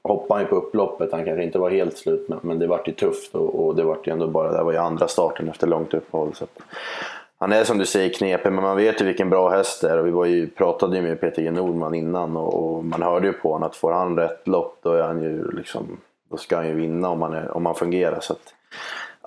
hoppade 0.02 0.34
han 0.34 0.42
ju 0.42 0.48
på 0.48 0.56
upploppet, 0.56 1.12
han 1.12 1.24
kanske 1.24 1.44
inte 1.44 1.58
var 1.58 1.70
helt 1.70 1.98
slut 1.98 2.28
men, 2.28 2.38
men 2.42 2.58
det 2.58 2.66
vart 2.66 2.88
ju 2.88 2.92
tufft 2.92 3.34
och, 3.34 3.66
och 3.66 3.76
det 3.76 3.82
vart 3.82 4.06
ju 4.06 4.12
ändå 4.12 4.26
bara, 4.26 4.52
det 4.52 4.62
var 4.62 4.72
ju 4.72 4.78
andra 4.78 5.08
starten 5.08 5.48
efter 5.48 5.66
långt 5.66 5.94
uppehåll. 5.94 6.34
Så 6.34 6.44
att, 6.44 6.58
han 7.40 7.52
är 7.52 7.64
som 7.64 7.78
du 7.78 7.86
säger 7.86 8.12
knepig, 8.14 8.52
men 8.52 8.62
man 8.62 8.76
vet 8.76 9.00
ju 9.00 9.04
vilken 9.04 9.30
bra 9.30 9.50
häst 9.50 9.80
det 9.80 9.90
är. 9.90 9.98
Och 9.98 10.06
vi 10.06 10.10
var 10.10 10.24
ju, 10.24 10.50
pratade 10.50 10.96
ju 10.96 11.02
med 11.02 11.20
Peter 11.20 11.42
G 11.42 11.50
Nordman 11.50 11.94
innan 11.94 12.36
och, 12.36 12.54
och, 12.54 12.84
man 12.84 13.02
hörde 13.02 13.26
ju 13.26 13.32
på 13.32 13.52
honom 13.52 13.68
att 13.68 13.76
får 13.76 13.92
han 13.92 14.16
rätt 14.16 14.48
lopp 14.48 14.80
då, 14.82 14.92
är 14.92 15.02
han 15.02 15.22
ju 15.22 15.50
liksom, 15.50 16.00
då 16.30 16.36
ska 16.36 16.56
han 16.56 16.66
ju 16.66 16.74
vinna 16.74 17.08
om 17.08 17.22
han, 17.22 17.32
är, 17.32 17.56
om 17.56 17.66
han 17.66 17.74
fungerar. 17.74 18.20
Så 18.20 18.32
att, 18.32 18.54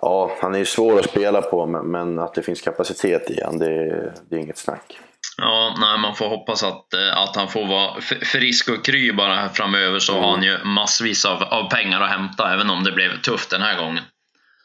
ja, 0.02 0.32
han 0.42 0.56
är 0.56 0.60
ju 0.60 0.66
svår 0.66 1.00
att 1.00 1.10
spela 1.10 1.42
på, 1.42 1.66
men, 1.66 1.86
men 1.86 2.20
att 2.20 2.34
det 2.34 2.42
finns 2.42 2.62
kapacitet 2.62 3.32
i 3.32 3.44
honom, 3.44 3.60
det, 3.60 4.14
det 4.30 4.36
är 4.36 4.40
inget 4.40 4.58
snack. 4.58 5.00
Ja, 5.38 5.76
nej, 5.80 6.00
man 6.00 6.16
får 6.16 6.30
hoppas 6.30 6.64
att, 6.64 6.94
eh, 6.94 7.18
att 7.18 7.36
han 7.36 7.48
får 7.48 7.68
vara 7.68 8.02
frisk 8.02 8.70
och 8.70 8.86
kry 8.86 9.14
bara 9.14 9.36
här 9.36 9.50
framöver 9.50 10.00
så 10.00 10.12
mm. 10.12 10.24
har 10.24 10.32
han 10.32 10.44
ju 10.44 10.58
massvis 10.64 11.26
av, 11.26 11.44
av 11.44 11.70
pengar 11.70 12.02
att 12.02 12.10
hämta 12.10 12.54
även 12.54 12.70
om 12.70 12.84
det 12.84 12.92
blev 12.92 13.22
tufft 13.22 13.50
den 13.50 13.62
här 13.62 13.80
gången. 13.80 14.04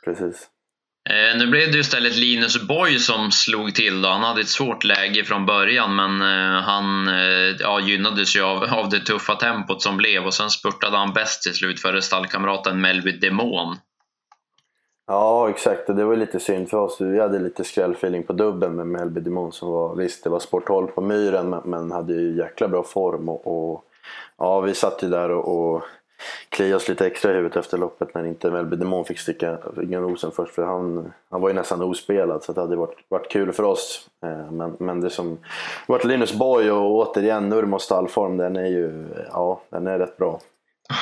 Precis. 0.05 0.49
Eh, 1.11 1.39
nu 1.39 1.47
blev 1.47 1.73
det 1.73 1.79
istället 1.79 2.17
Linus 2.17 2.69
Borg 2.69 2.99
som 2.99 3.31
slog 3.31 3.75
till. 3.75 4.03
Då. 4.03 4.09
Han 4.09 4.23
hade 4.23 4.41
ett 4.41 4.49
svårt 4.49 4.85
läge 4.85 5.25
från 5.25 5.47
början 5.47 5.97
men 5.97 6.23
eh, 6.23 6.63
han 6.63 7.09
eh, 7.09 7.57
ja, 7.59 7.81
gynnades 7.81 8.37
ju 8.37 8.43
av, 8.43 8.65
av 8.65 8.89
det 8.89 9.01
tuffa 9.01 9.35
tempot 9.35 9.83
som 9.83 9.97
blev 9.97 10.27
och 10.27 10.35
sen 10.35 10.51
spurtade 10.51 10.97
han 10.97 11.13
bäst 11.13 11.43
till 11.43 11.55
slut 11.55 11.81
före 11.81 12.03
stallkamraten 12.03 12.81
Melby 12.81 13.13
Demon. 13.13 13.77
Ja, 15.07 15.51
exakt. 15.51 15.89
Och 15.89 15.97
det 15.97 16.05
var 16.05 16.17
lite 16.17 16.41
synd 16.41 16.71
för 16.71 16.77
oss. 16.77 17.01
Vi 17.01 17.21
hade 17.21 17.39
lite 17.39 17.65
skrällfeeling 17.65 18.23
på 18.23 18.33
dubben 18.33 18.77
med 18.77 18.87
Melby 18.87 19.21
Demon 19.21 19.53
som 19.53 19.71
var, 19.71 19.97
visst 19.97 20.25
det 20.25 20.31
var 20.31 20.39
sport 20.39 20.67
12 20.67 20.87
på 20.87 21.01
myren 21.01 21.51
men, 21.51 21.63
men 21.65 21.93
hade 21.93 22.13
ju 22.13 22.37
jäkla 22.37 22.69
bra 22.69 22.83
form 22.83 23.29
och, 23.29 23.47
och 23.47 23.85
ja, 24.39 24.61
vi 24.61 24.75
satt 24.75 25.03
ju 25.03 25.09
där 25.09 25.31
och, 25.31 25.75
och 25.75 25.83
klia 26.49 26.77
oss 26.77 26.89
lite 26.89 27.07
extra 27.07 27.31
i 27.31 27.35
huvudet 27.35 27.57
efter 27.57 27.79
loppet 27.79 28.15
när 28.15 28.27
inte 28.27 28.51
Melby 28.51 28.77
Demon 28.77 29.05
fick 29.05 29.19
sticka 29.19 29.59
nosen 29.77 30.31
först. 30.37 30.55
För 30.55 30.65
han, 30.65 31.13
han 31.31 31.41
var 31.41 31.49
ju 31.49 31.55
nästan 31.55 31.83
ospelad 31.83 32.43
så 32.43 32.53
det 32.53 32.61
hade 32.61 32.77
varit, 32.77 32.99
varit 33.09 33.31
kul 33.31 33.53
för 33.53 33.63
oss. 33.63 34.09
Eh, 34.25 34.53
men, 34.53 34.77
men 34.81 35.01
det 35.01 35.11
som 35.11 35.39
varit 35.87 36.05
Linus 36.05 36.33
Boy 36.33 36.71
och 36.71 36.91
återigen 36.91 37.49
Nurmos 37.49 37.83
stallform 37.83 38.37
den 38.37 38.57
är 38.57 38.67
ju 38.67 39.07
ja, 39.33 39.63
den 39.71 39.87
är 39.87 39.99
rätt 39.99 40.17
bra. 40.17 40.41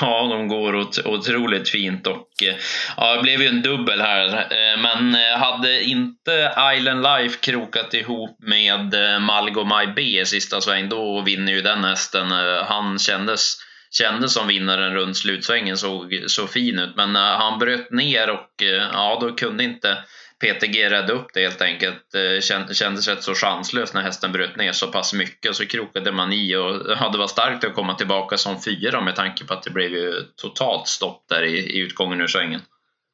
Ja, 0.01 0.27
de 0.31 0.49
går 0.49 0.87
otroligt 1.05 1.69
fint 1.69 2.07
och 2.07 2.29
eh, 2.43 2.55
ja, 2.97 3.17
det 3.17 3.23
blev 3.23 3.41
ju 3.41 3.49
en 3.49 3.63
dubbel 3.63 4.01
här. 4.01 4.27
Eh, 4.35 4.81
men 4.81 5.15
hade 5.41 5.83
inte 5.83 6.55
Island 6.77 7.03
Life 7.03 7.39
krokat 7.41 7.95
ihop 7.95 8.37
med 8.39 8.95
Malgo 9.21 9.65
My 9.65 9.93
B 9.97 10.03
i 10.03 10.25
sista 10.25 10.61
sväng, 10.61 10.89
då 10.89 11.21
vinner 11.21 11.53
ju 11.53 11.63
den 11.63 11.85
hästen. 11.85 12.31
Han 12.67 12.99
kändes 12.99 13.57
kändes 13.99 14.33
som 14.33 14.47
vinnaren 14.47 14.95
runt 14.95 15.17
slutsvängen 15.17 15.77
såg 15.77 16.25
så 16.27 16.47
fin 16.47 16.79
ut. 16.79 16.97
Men 16.97 17.17
uh, 17.17 17.23
han 17.23 17.59
bröt 17.59 17.91
ner 17.91 18.31
och 18.31 18.63
uh, 18.63 18.69
ja, 18.93 19.19
då 19.21 19.33
kunde 19.33 19.65
inte 19.65 19.99
PTG 20.41 20.91
rädda 20.91 21.13
upp 21.13 21.27
det 21.35 21.41
helt 21.41 21.63
enkelt. 21.63 22.15
Uh, 22.17 22.41
kändes 22.73 23.09
rätt 23.09 23.23
så 23.23 23.35
chanslöst 23.35 23.95
när 23.95 24.03
hästen 24.03 24.33
bröt 24.33 24.57
ner 24.57 24.73
så 24.73 24.87
pass 24.87 25.15
mycket 25.15 25.51
och 25.51 25.57
så 25.57 25.67
krokade 25.67 26.13
man 26.13 26.33
i 26.33 26.57
och 26.57 26.81
ja, 27.01 27.09
det 27.13 27.19
var 27.19 27.27
starkt 27.27 27.65
att 27.65 27.75
komma 27.75 27.95
tillbaka 27.95 28.37
som 28.37 28.63
fyra 28.63 29.01
med 29.01 29.17
tanke 29.17 29.45
på 29.45 29.55
att 29.55 29.63
det 29.63 29.71
blev 29.71 29.93
ju 29.93 30.13
totalt 30.37 30.89
stopp 30.89 31.25
där 31.29 31.43
i, 31.43 31.59
i 31.59 31.79
utgången 31.79 32.21
ur 32.21 32.27
svängen. 32.27 32.61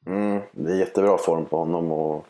Mm, 0.07 0.41
det 0.51 0.71
är 0.71 0.79
jättebra 0.79 1.17
form 1.17 1.45
på 1.45 1.57
honom 1.57 1.91
och 1.91 2.27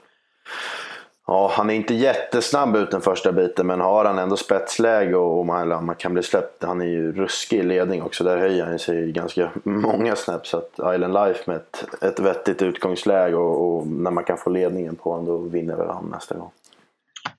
Ja, 1.31 1.51
han 1.57 1.69
är 1.69 1.73
inte 1.73 1.93
jättesnabb 1.93 2.75
ut 2.75 2.91
den 2.91 3.01
första 3.01 3.31
biten 3.31 3.67
men 3.67 3.81
har 3.81 4.05
han 4.05 4.19
ändå 4.19 4.37
spetsläge 4.37 5.15
och 5.15 5.45
man, 5.45 5.85
man 5.85 5.95
kan 5.95 6.13
bli 6.13 6.23
släppt. 6.23 6.63
Han 6.63 6.81
är 6.81 6.85
ju 6.85 7.11
ruskig 7.11 7.59
i 7.59 7.63
ledning 7.63 8.01
också. 8.01 8.23
Där 8.23 8.37
höjer 8.37 8.65
han 8.65 8.79
sig 8.79 9.11
ganska 9.11 9.51
många 9.63 10.15
snäpp. 10.15 10.47
Så 10.47 10.57
att 10.57 10.95
Island 10.95 11.13
Life 11.13 11.43
med 11.45 11.55
ett, 11.55 12.03
ett 12.03 12.19
vettigt 12.19 12.61
utgångsläge 12.61 13.35
och, 13.35 13.77
och, 13.77 13.87
när 13.87 14.11
man 14.11 14.23
kan 14.23 14.37
få 14.37 14.49
ledningen 14.49 14.95
på 14.95 15.11
honom 15.11 15.25
då 15.25 15.37
vinner 15.37 15.75
väl 15.75 15.87
han 15.87 16.09
nästa 16.11 16.35
gång. 16.35 16.51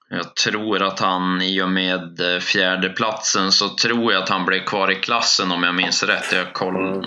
Jag 0.09 0.35
tror 0.35 0.83
att 0.83 1.01
han 1.01 1.43
i 1.43 1.63
och 1.63 1.69
med 1.69 2.21
fjärdeplatsen 2.41 3.53
så 3.53 3.69
tror 3.69 4.13
jag 4.13 4.23
att 4.23 4.29
han 4.29 4.47
blev 4.47 4.65
kvar 4.65 4.91
i 4.91 4.95
klassen 4.95 5.53
om 5.53 5.63
jag 5.63 5.75
minns 5.75 6.03
rätt. 6.03 6.33
Jag 6.33 6.53
koll, 6.53 6.77
mm. 6.77 7.05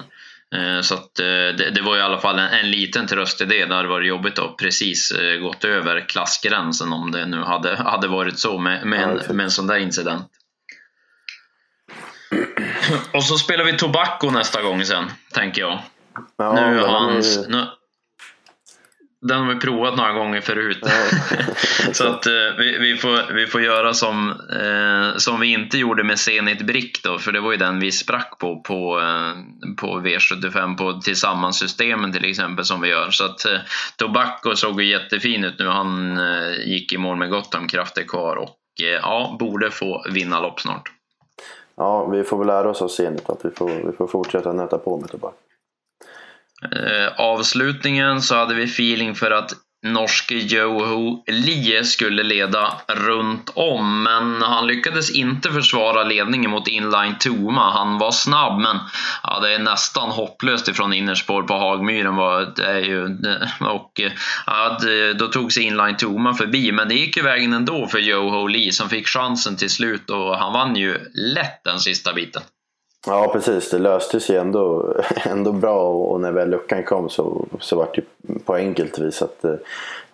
Eh, 0.56 0.82
så 0.82 0.94
att, 0.94 1.20
eh, 1.20 1.26
det, 1.26 1.72
det, 1.76 1.82
var 1.82 1.98
i 1.98 2.02
alla 2.02 2.18
fall 2.18 2.40
en, 2.40 2.50
en 2.50 2.72
liten 2.72 3.08
tröst 3.08 3.42
i 3.42 3.46
det. 3.46 3.66
Det 3.66 3.76
hade 3.76 3.88
varit 3.88 4.08
jobbigt 4.08 4.40
att 4.40 4.58
precis 4.58 5.12
eh, 5.12 5.40
gått 5.40 5.64
över 5.64 6.10
klassgränsen 6.10 6.94
om 6.94 7.12
det 7.12 7.26
nu 7.26 7.42
hade, 7.42 7.76
hade 7.84 8.08
varit 8.08 8.40
så 8.40 8.58
med, 8.58 8.86
med, 8.86 9.02
en, 9.02 9.36
med 9.36 9.44
en 9.44 9.52
sån 9.52 9.68
där 9.68 9.78
incident. 9.78 10.26
Och 13.14 13.24
så 13.24 13.38
spelar 13.38 13.64
vi 13.64 13.78
Tobacco 13.78 14.30
nästa 14.30 14.62
gång 14.62 14.86
sen, 14.86 15.06
tänker 15.34 15.62
jag. 15.62 15.80
Ja, 16.38 16.54
nu, 16.54 16.80
hans, 16.80 17.48
nu, 17.48 17.66
den 19.28 19.42
har 19.42 19.54
vi 19.54 19.60
provat 19.60 19.98
några 19.98 20.14
gånger 20.14 20.42
förut. 20.42 20.88
Så 21.92 22.08
att 22.08 22.26
eh, 22.26 22.34
vi, 22.58 22.78
vi, 22.78 22.98
får, 22.98 23.34
vi 23.34 23.48
får 23.48 23.62
göra 23.62 23.94
som, 23.94 24.30
eh, 24.30 25.18
som 25.18 25.40
vi 25.40 25.48
inte 25.48 25.78
gjorde 25.78 26.04
med 26.04 26.20
Zenit 26.20 26.62
Brick 26.62 27.04
då, 27.04 27.18
för 27.18 27.32
det 27.32 27.40
var 27.40 27.52
ju 27.52 27.58
den 27.58 27.80
vi 27.80 27.92
sprack 27.92 28.38
på 28.40 28.62
på, 28.62 29.00
eh, 29.00 29.76
på 29.76 29.88
V75 29.88 30.78
på 30.78 31.02
tillsammanssystemen 31.02 32.14
till 32.14 32.26
exempel 32.26 32.66
som 32.66 32.82
vi 32.82 32.90
gör. 32.90 33.12
Så 33.12 33.26
att 33.26 33.46
eh, 33.46 33.60
Tobacco 33.98 34.56
såg 34.56 34.82
ju 34.82 34.90
jättefin 34.90 35.44
ut 35.44 35.60
nu. 35.60 35.68
Han 35.68 36.18
eh, 36.18 36.66
gick 36.66 36.94
i 36.94 36.98
mål 36.98 37.18
med 37.18 37.30
gott 37.30 37.56
om 37.56 37.68
krafter 37.68 38.04
kvar 38.04 38.36
och 38.36 38.58
eh, 38.84 39.00
ja, 39.02 39.36
borde 39.40 39.72
få 39.72 40.06
vinna 40.14 40.40
lopp 40.40 40.60
snart. 40.60 40.92
ja, 41.78 42.06
vi 42.06 42.24
får 42.24 42.38
väl 42.38 42.48
lära 42.48 42.70
oss 42.70 42.82
av 42.82 42.88
Zenit 42.88 43.30
att 43.30 43.46
vi 43.46 43.50
får, 43.52 43.70
vi 43.70 43.92
får 43.98 44.08
fortsätta 44.08 44.54
nöta 44.54 44.78
på 44.78 44.98
med 44.98 45.12
Tobak. 45.12 45.36
Eh, 46.64 47.08
avslutningen 47.18 48.22
så 48.22 48.36
hade 48.36 48.54
vi 48.56 48.64
feeling 48.64 49.16
för 49.16 49.32
att 49.32 49.54
norske 49.86 50.36
Joho 50.36 51.24
Lie 51.28 51.84
skulle 51.84 52.24
leda 52.24 52.74
runt 52.88 53.52
om, 53.56 54.04
men 54.04 54.42
han 54.42 54.68
lyckades 54.68 55.12
inte 55.12 55.52
försvara 55.52 56.04
ledningen 56.04 56.52
mot 56.52 56.68
inline 56.68 57.16
Toma. 57.20 57.72
Han 57.72 57.98
var 57.98 58.12
snabb, 58.12 58.60
men 58.60 58.80
ja, 59.24 59.40
det 59.40 59.54
är 59.54 59.60
nästan 59.60 60.10
hopplöst 60.10 60.68
ifrån 60.68 60.94
innerspår 60.94 61.44
på 61.44 61.54
Hagmyren. 61.54 62.16
Var, 62.16 62.54
det 62.56 62.66
är 62.66 62.80
ju, 62.80 63.06
eh, 63.06 63.68
och, 63.68 64.00
eh, 64.00 64.12
ja, 64.46 64.78
då 65.16 65.28
tog 65.28 65.54
sig 65.54 65.64
inline 65.64 65.98
Toma 65.98 66.34
förbi, 66.34 66.72
men 66.72 66.88
det 66.88 66.96
gick 66.96 67.18
ju 67.18 67.24
vägen 67.24 67.54
ändå 67.54 67.88
för 67.88 68.00
Joho 68.00 68.48
Lie 68.48 68.72
som 68.72 68.90
fick 68.90 69.08
chansen 69.08 69.58
till 69.58 69.70
slut 69.70 70.10
och 70.10 70.38
han 70.38 70.54
vann 70.54 70.76
ju 70.76 70.98
lätt 71.14 71.64
den 71.64 71.80
sista 71.80 72.14
biten. 72.14 72.42
Ja 73.06 73.30
precis, 73.34 73.70
det 73.70 73.80
löste 73.80 74.20
sig 74.20 74.38
ändå, 74.38 74.96
ändå 75.26 75.52
bra 75.52 75.90
och 75.90 76.22
när 76.22 76.32
väl 76.32 76.50
luckan 76.50 76.84
kom 76.84 77.10
så, 77.10 77.46
så 77.60 77.76
var 77.76 77.88
det 77.96 78.02
på 78.46 78.56
enkelt 78.56 79.00
vis 79.00 79.22
att 79.22 79.46
eh, 79.46 79.58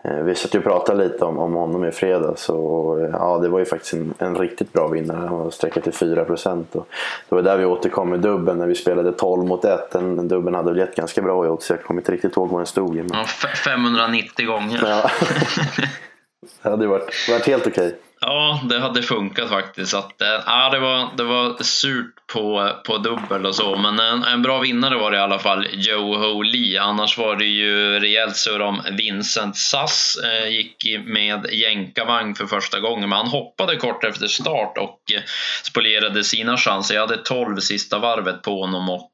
vi 0.03 0.35
satt 0.35 0.55
ju 0.55 0.57
och 0.57 0.63
pratade 0.63 1.03
lite 1.03 1.25
om, 1.25 1.39
om 1.39 1.53
honom 1.53 1.85
i 1.85 1.91
fredags 1.91 2.49
och 2.49 2.99
ja, 2.99 3.39
det 3.41 3.47
var 3.47 3.59
ju 3.59 3.65
faktiskt 3.65 3.93
en, 3.93 4.13
en 4.17 4.35
riktigt 4.35 4.73
bra 4.73 4.87
vinnare. 4.87 5.27
Han 5.27 5.39
var 5.39 5.51
sträckat 5.51 5.83
till 5.83 5.93
4 5.93 6.25
procent. 6.25 6.73
Det 6.73 7.35
var 7.35 7.41
där 7.41 7.57
vi 7.57 7.65
återkom 7.65 8.09
med 8.09 8.19
dubben 8.19 8.57
när 8.57 8.67
vi 8.67 8.75
spelade 8.75 9.11
12 9.11 9.45
mot 9.45 9.65
1. 9.65 9.91
Den, 9.91 10.15
den 10.15 10.27
dubben 10.27 10.53
hade 10.53 10.71
väl 10.71 10.79
gett 10.79 10.95
ganska 10.95 11.21
bra 11.21 11.45
i 11.45 11.49
odds, 11.49 11.69
jag 11.69 11.83
kommer 11.83 12.01
inte 12.01 12.11
riktigt 12.11 12.37
ihåg 12.37 12.49
vad 12.49 12.59
den 12.59 12.65
stod 12.65 12.97
i. 12.97 13.03
Men... 13.03 13.09
Ja, 13.13 13.25
590 13.65 14.45
gånger. 14.45 14.83
Ja. 14.85 15.11
det 16.63 16.69
hade 16.69 16.87
varit, 16.87 17.29
varit 17.29 17.47
helt 17.47 17.67
okej. 17.67 17.87
Okay. 17.87 17.97
Ja, 18.25 18.61
det 18.69 18.79
hade 18.79 19.01
funkat 19.01 19.49
faktiskt. 19.49 19.93
Att, 19.93 20.21
äh, 20.21 20.71
det, 20.71 20.79
var, 20.79 21.09
det 21.17 21.23
var 21.23 21.63
surt 21.63 22.15
på, 22.33 22.71
på 22.85 22.97
dubbel 22.97 23.45
och 23.45 23.55
så, 23.55 23.77
men 23.77 23.99
en, 23.99 24.23
en 24.23 24.41
bra 24.41 24.59
vinnare 24.59 24.97
var 24.97 25.11
det 25.11 25.17
i 25.17 25.21
alla 25.21 25.39
fall 25.39 25.67
Joe 25.71 26.41
Lee. 26.41 26.81
Annars 26.81 27.17
var 27.17 27.35
det 27.35 27.45
ju 27.45 27.99
rejält 27.99 28.35
surr 28.35 28.61
om 28.61 28.81
Vincent 28.91 29.57
Sass. 29.57 30.17
Eh, 30.23 30.49
gick 30.49 30.85
med 31.05 31.45
jänkarvagn 31.51 32.35
för 32.35 32.45
första 32.45 32.79
gången, 32.79 33.09
men 33.09 33.17
han 33.17 33.27
hoppade 33.27 33.75
kort 33.75 34.03
efter 34.03 34.27
start 34.27 34.77
och 34.77 34.99
eh, 35.15 35.21
spolierade 35.63 36.23
sina 36.23 36.57
chanser. 36.57 36.95
Jag 36.95 37.07
hade 37.07 37.17
12 37.17 37.57
sista 37.57 37.99
varvet 37.99 38.41
på 38.41 38.61
honom 38.61 38.89
och 38.89 39.10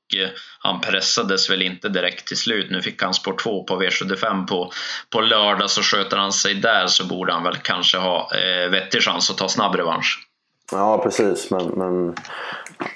han 0.60 0.82
pressades 0.82 1.50
väl 1.50 1.62
inte 1.62 1.89
direkt 1.89 2.28
till 2.28 2.38
slut. 2.38 2.72
Nu 2.72 2.82
fick 2.82 3.02
han 3.02 3.13
spår 3.13 3.34
2 3.34 3.63
på 3.63 3.82
V75 3.82 4.48
på, 4.48 4.72
på 5.10 5.22
lördag, 5.22 5.70
så 5.70 5.82
sköter 5.82 6.17
han 6.17 6.32
sig 6.32 6.54
där 6.54 6.88
så 6.88 7.08
borde 7.08 7.34
han 7.34 7.43
väl 7.43 7.58
kanske 7.58 7.98
ha 7.98 8.30
eh, 8.36 8.70
vettig 8.70 9.02
chans 9.02 9.30
att 9.30 9.38
ta 9.38 9.50
snabb 9.50 9.76
revansch. 9.76 10.28
Ja, 10.72 10.98
precis. 11.04 11.52
Men, 11.52 11.65
men 11.65 12.15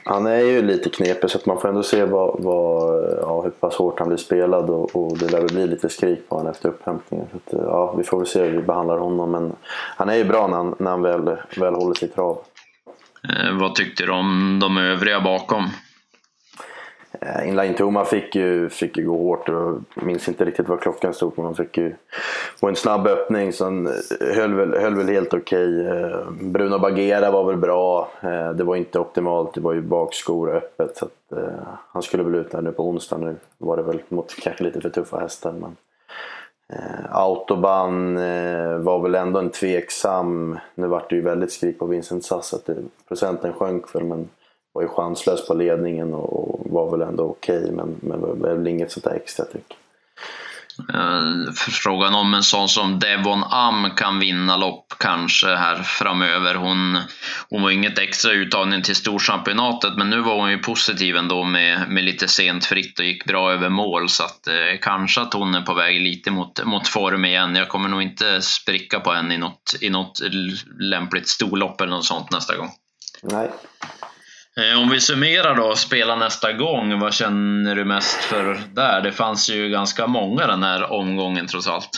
han 0.06 0.26
är 0.26 0.40
ju 0.40 0.62
lite 0.62 0.90
knepig 0.90 1.30
så 1.30 1.38
att 1.38 1.46
man 1.46 1.62
får 1.62 1.70
ändå 1.70 1.84
se 1.84 2.06
vad, 2.06 2.44
vad, 2.44 3.04
ja, 3.22 3.42
hur 3.42 3.50
pass 3.50 3.76
hårt 3.76 4.00
han 4.00 4.08
blir 4.08 4.18
spelad 4.18 4.70
och, 4.70 4.96
och 4.96 5.18
det 5.18 5.32
lär 5.32 5.40
väl 5.40 5.54
bli 5.54 5.68
lite 5.68 5.90
skrik 5.90 6.30
på 6.30 6.36
honom 6.36 6.52
efter 6.52 6.70
upphämtningen. 6.70 7.28
Så 7.32 7.38
att, 7.38 7.64
ja, 7.64 7.96
vi 7.98 8.04
får 8.04 8.18
väl 8.18 8.28
se 8.28 8.44
hur 8.44 8.52
vi 8.52 8.62
behandlar 8.62 8.98
honom 8.98 9.32
men 9.32 9.56
han 9.98 10.10
är 10.10 10.16
ju 10.16 10.24
bra 10.24 10.48
när 10.48 10.58
han, 10.58 10.76
när 10.80 10.92
han 10.92 11.02
väl, 11.02 11.38
väl 11.58 11.74
håller 11.74 11.94
sig 11.94 12.08
i 12.08 12.12
trav. 12.12 12.44
Eh, 13.30 13.60
vad 13.60 13.76
tyckte 13.76 14.06
du 14.06 14.12
om 14.12 14.60
de 14.62 14.78
övriga 14.78 15.22
bakom? 15.22 15.70
Eh, 17.26 17.48
Inline 17.48 17.74
Toma 17.74 18.06
fick 18.06 18.36
ju, 18.36 18.70
fick 18.70 18.98
ju 18.98 19.06
gå 19.06 19.18
hårt. 19.18 19.48
Jag 19.48 19.84
minns 19.94 20.28
inte 20.28 20.46
riktigt 20.46 20.68
vad 20.68 20.82
klockan 20.82 21.14
stod 21.14 21.36
på. 21.36 21.44
Han 21.44 21.56
fick 21.56 21.78
ju 21.78 21.96
på 22.62 22.68
en 22.70 22.76
snabb 22.76 23.08
öppning 23.08 23.54
så 23.54 23.64
han 23.64 23.88
eh, 23.88 24.36
höll 24.36 24.54
väl, 24.54 24.74
höll 24.74 24.96
väl 24.96 25.10
helt 25.10 25.34
okej. 25.34 25.82
Okay. 25.82 26.02
Eh, 26.02 26.32
Bruno 26.32 26.80
Bagera 26.80 27.32
var 27.32 27.44
väl 27.44 27.58
bra. 27.58 28.12
Eh, 28.22 28.52
det 28.52 28.64
var 28.64 28.76
inte 28.76 29.00
optimalt. 29.00 29.54
Det 29.54 29.62
var 29.62 29.74
ju 29.74 29.82
bakskor 29.82 30.56
öppet. 30.56 30.98
Så 30.98 31.06
att, 31.06 31.38
eh, 31.38 31.64
han 31.92 32.02
skulle 32.02 32.24
väl 32.24 32.36
ut 32.36 32.52
där 32.52 32.62
nu 32.62 32.72
på 32.72 32.90
onsdag. 32.90 33.18
Nu 33.18 33.36
var 33.58 33.78
det 33.78 33.84
väl 33.84 34.02
mot 34.10 34.36
kanske 34.42 34.64
lite 34.64 34.82
för 34.82 34.90
tuffa 34.90 35.20
hästar. 35.20 35.52
Men, 35.52 35.76
Autobahn 37.10 38.16
var 38.84 39.00
väl 39.00 39.16
ändå 39.16 39.40
en 39.40 39.50
tveksam... 39.50 40.60
Nu 40.76 40.88
vart 40.88 41.10
det 41.10 41.16
ju 41.16 41.22
väldigt 41.22 41.52
skrik 41.52 41.80
på 41.80 41.86
Vincent 41.86 42.26
Sass 42.26 42.54
att 42.54 42.66
det, 42.66 42.76
procenten 43.08 43.54
sjönk 43.54 43.96
väl 43.96 44.04
men 44.04 44.30
var 44.74 44.82
ju 44.82 44.88
chanslös 44.88 45.48
på 45.48 45.54
ledningen 45.54 46.14
och 46.14 46.72
var 46.72 46.92
väl 46.92 47.02
ändå 47.02 47.24
okej 47.24 47.60
okay, 47.60 47.72
men, 47.72 47.96
men 48.02 48.22
var 48.22 48.56
väl 48.56 48.68
inget 48.68 48.92
sånt 48.92 49.04
där 49.04 49.16
extra 49.16 49.46
tryck. 49.46 49.78
Uh, 50.94 51.52
frågan 51.54 52.16
om 52.16 52.34
en 52.34 52.44
sån 52.44 52.70
som 52.70 53.00
Devon 53.00 53.44
Am 53.44 53.90
kan 53.96 54.20
vinna 54.20 54.58
lopp 54.58 54.94
kanske 54.98 55.56
här 55.56 55.76
framöver. 55.76 56.56
Hon, 56.56 57.00
hon 57.50 57.62
var 57.62 57.72
inget 57.72 58.00
extra 58.00 58.32
uttagning 58.32 58.82
till 58.82 58.96
Storchampionatet 58.96 59.98
men 59.98 60.10
nu 60.10 60.22
var 60.22 60.36
hon 60.36 60.52
ju 60.52 60.58
positiv 60.58 61.16
ändå 61.16 61.44
med, 61.44 61.90
med 61.90 62.04
lite 62.04 62.28
sent 62.28 62.66
fritt 62.66 63.00
och 63.00 63.06
gick 63.06 63.26
bra 63.26 63.52
över 63.52 63.70
mål 63.70 64.10
så 64.10 64.24
att 64.24 64.48
uh, 64.48 64.80
kanske 64.82 65.22
att 65.22 65.34
hon 65.34 65.56
är 65.56 65.62
på 65.62 65.74
väg 65.74 66.02
lite 66.02 66.32
mot, 66.32 66.66
mot 66.66 66.88
form 66.88 67.26
igen. 67.26 67.56
Jag 67.56 67.70
kommer 67.70 67.90
nog 67.90 68.02
inte 68.02 68.42
spricka 68.42 69.00
på 69.00 69.12
henne 69.12 69.34
i 69.34 69.38
något, 69.38 69.76
i 69.82 69.90
något 69.90 70.20
lämpligt 70.80 71.28
storlopp 71.28 71.82
eller 71.82 71.92
något 71.92 72.06
sånt 72.06 72.32
nästa 72.32 72.58
gång. 72.58 72.70
Nej. 73.24 73.50
Eh, 74.58 74.82
om 74.82 74.90
vi 74.90 75.00
summerar 75.00 75.56
då, 75.56 75.76
spela 75.76 76.16
nästa 76.16 76.54
gång, 76.54 77.00
vad 77.00 77.14
känner 77.14 77.76
du 77.76 77.86
mest 77.86 78.16
för 78.16 78.60
där? 78.74 79.02
Det 79.02 79.12
fanns 79.12 79.50
ju 79.50 79.70
ganska 79.70 80.08
många 80.08 80.48
den 80.48 80.64
här 80.64 80.92
omgången 80.92 81.48
trots 81.48 81.68
allt. 81.68 81.90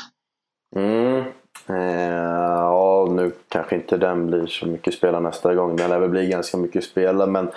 Mm. 0.76 1.24
Eh, 1.70 2.13
ja, 2.50 3.08
nu 3.12 3.32
kanske 3.50 3.76
inte 3.76 3.98
den 3.98 4.28
blir 4.28 4.48
så 4.48 4.68
mycket 4.68 4.94
spela 4.94 5.20
nästa 5.20 5.56
gång. 5.56 5.76
Den 5.76 5.89
lär 5.89 6.00
väl 6.00 6.10
bli 6.10 6.28
ganska 6.28 6.58
mycket 6.58 6.84
spela, 6.84 7.26
men 7.26 7.52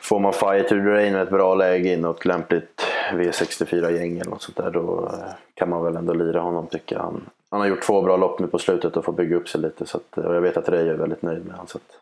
får 0.00 0.20
man 0.20 0.32
Fire 0.32 0.62
to 0.62 0.68
the 0.68 0.74
Rain 0.74 1.12
med 1.12 1.22
ett 1.22 1.30
bra 1.30 1.54
läge 1.54 1.92
i 1.92 1.96
något 1.96 2.24
lämpligt 2.24 2.86
V64-gäng 3.12 4.18
eller 4.18 4.30
något 4.30 4.42
sånt 4.42 4.56
där, 4.56 4.70
då 4.70 5.10
eh, 5.12 5.34
kan 5.54 5.68
man 5.68 5.84
väl 5.84 5.96
ändå 5.96 6.12
lira 6.12 6.40
honom 6.40 6.66
tycker 6.66 6.96
jag. 6.96 7.02
Han, 7.02 7.30
han 7.50 7.60
har 7.60 7.66
gjort 7.66 7.82
två 7.82 8.02
bra 8.02 8.16
lopp 8.16 8.40
nu 8.40 8.46
på 8.46 8.58
slutet 8.58 8.96
och 8.96 9.04
får 9.04 9.12
bygga 9.12 9.36
upp 9.36 9.48
sig 9.48 9.60
lite. 9.60 9.86
Så 9.86 9.96
att, 9.96 10.18
eh, 10.18 10.24
och 10.24 10.34
jag 10.34 10.40
vet 10.40 10.56
att 10.56 10.68
Ray 10.68 10.88
är 10.88 10.94
väldigt 10.94 11.22
nöjd 11.22 11.44
med 11.44 11.52
honom. 11.52 11.66
Så 11.66 11.78
att 11.78 11.98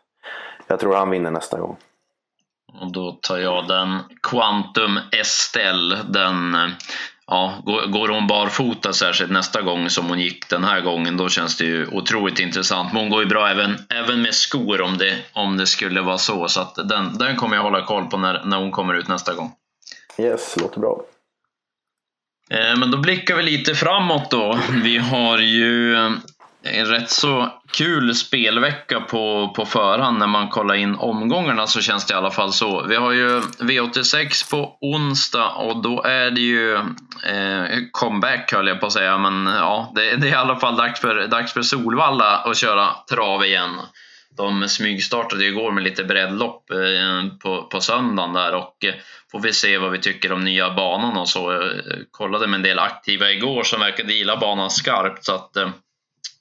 jag 0.67 0.79
tror 0.79 0.95
han 0.95 1.09
vinner 1.09 1.31
nästa 1.31 1.59
gång. 1.59 1.77
Och 2.73 2.91
då 2.91 3.11
tar 3.11 3.37
jag 3.37 3.67
den 3.67 3.99
Quantum 4.23 4.99
Estelle. 5.11 5.99
Den, 6.09 6.57
ja, 7.27 7.61
går 7.65 8.09
hon 8.09 8.27
barfota 8.27 8.93
särskilt 8.93 9.31
nästa 9.31 9.61
gång 9.61 9.89
som 9.89 10.05
hon 10.05 10.19
gick 10.19 10.49
den 10.49 10.63
här 10.63 10.81
gången, 10.81 11.17
då 11.17 11.29
känns 11.29 11.57
det 11.57 11.65
ju 11.65 11.87
otroligt 11.87 12.39
intressant. 12.39 12.93
Men 12.93 13.01
hon 13.01 13.09
går 13.09 13.23
ju 13.23 13.29
bra 13.29 13.49
även, 13.49 13.77
även 13.89 14.21
med 14.21 14.33
skor 14.33 14.81
om 14.81 14.97
det, 14.97 15.17
om 15.33 15.57
det 15.57 15.67
skulle 15.67 16.01
vara 16.01 16.17
så. 16.17 16.47
Så 16.47 16.67
den, 16.75 17.17
den 17.17 17.35
kommer 17.35 17.55
jag 17.55 17.63
hålla 17.63 17.85
koll 17.85 18.05
på 18.05 18.17
när, 18.17 18.45
när 18.45 18.57
hon 18.57 18.71
kommer 18.71 18.93
ut 18.93 19.07
nästa 19.07 19.33
gång. 19.33 19.51
Yes, 20.17 20.57
låter 20.61 20.79
bra. 20.79 21.01
Eh, 22.49 22.77
men 22.77 22.91
då 22.91 22.97
blickar 22.97 23.35
vi 23.35 23.43
lite 23.43 23.75
framåt 23.75 24.31
då. 24.31 24.59
Vi 24.83 24.97
har 24.97 25.37
ju 25.37 25.97
en 26.63 26.85
rätt 26.85 27.09
så 27.09 27.53
kul 27.71 28.15
spelvecka 28.15 28.99
på, 28.99 29.53
på 29.55 29.65
förhand 29.65 30.19
när 30.19 30.27
man 30.27 30.49
kollar 30.49 30.75
in 30.75 30.95
omgångarna 30.95 31.67
så 31.67 31.81
känns 31.81 32.05
det 32.05 32.13
i 32.13 32.17
alla 32.17 32.31
fall 32.31 32.53
så. 32.53 32.85
Vi 32.87 32.95
har 32.95 33.11
ju 33.11 33.39
V86 33.39 34.51
på 34.51 34.77
onsdag 34.81 35.49
och 35.49 35.81
då 35.81 36.03
är 36.03 36.31
det 36.31 36.41
ju 36.41 36.75
eh, 37.25 37.77
comeback 37.91 38.53
höll 38.53 38.67
jag 38.67 38.79
på 38.79 38.85
att 38.85 38.93
säga 38.93 39.17
men 39.17 39.45
ja, 39.45 39.91
det, 39.95 40.15
det, 40.15 40.27
är 40.27 40.31
i 40.31 40.35
alla 40.35 40.59
fall 40.59 40.75
dags 40.75 41.01
för, 41.01 41.27
dags 41.27 41.53
för 41.53 41.61
Solvalla 41.61 42.37
att 42.37 42.57
köra 42.57 42.89
trav 43.09 43.45
igen. 43.45 43.75
De 44.37 44.69
smygstartade 44.69 45.45
igår 45.45 45.71
med 45.71 45.83
lite 45.83 46.03
breddlopp 46.03 46.71
eh, 46.71 47.37
på, 47.43 47.63
på 47.63 47.81
söndagen 47.81 48.33
där 48.33 48.55
och 48.55 48.85
eh, 48.85 48.93
får 49.31 49.39
vi 49.39 49.53
se 49.53 49.77
vad 49.77 49.91
vi 49.91 49.99
tycker 49.99 50.31
om 50.31 50.43
nya 50.43 50.73
banan 50.73 51.17
och 51.17 51.29
så. 51.29 51.51
Jag 51.51 51.71
kollade 52.11 52.47
med 52.47 52.57
en 52.57 52.63
del 52.63 52.79
aktiva 52.79 53.31
igår 53.31 53.63
som 53.63 53.79
verkade 53.79 54.13
gilla 54.13 54.37
banan 54.37 54.69
skarpt 54.69 55.25
så 55.25 55.35
att 55.35 55.57
eh, 55.57 55.69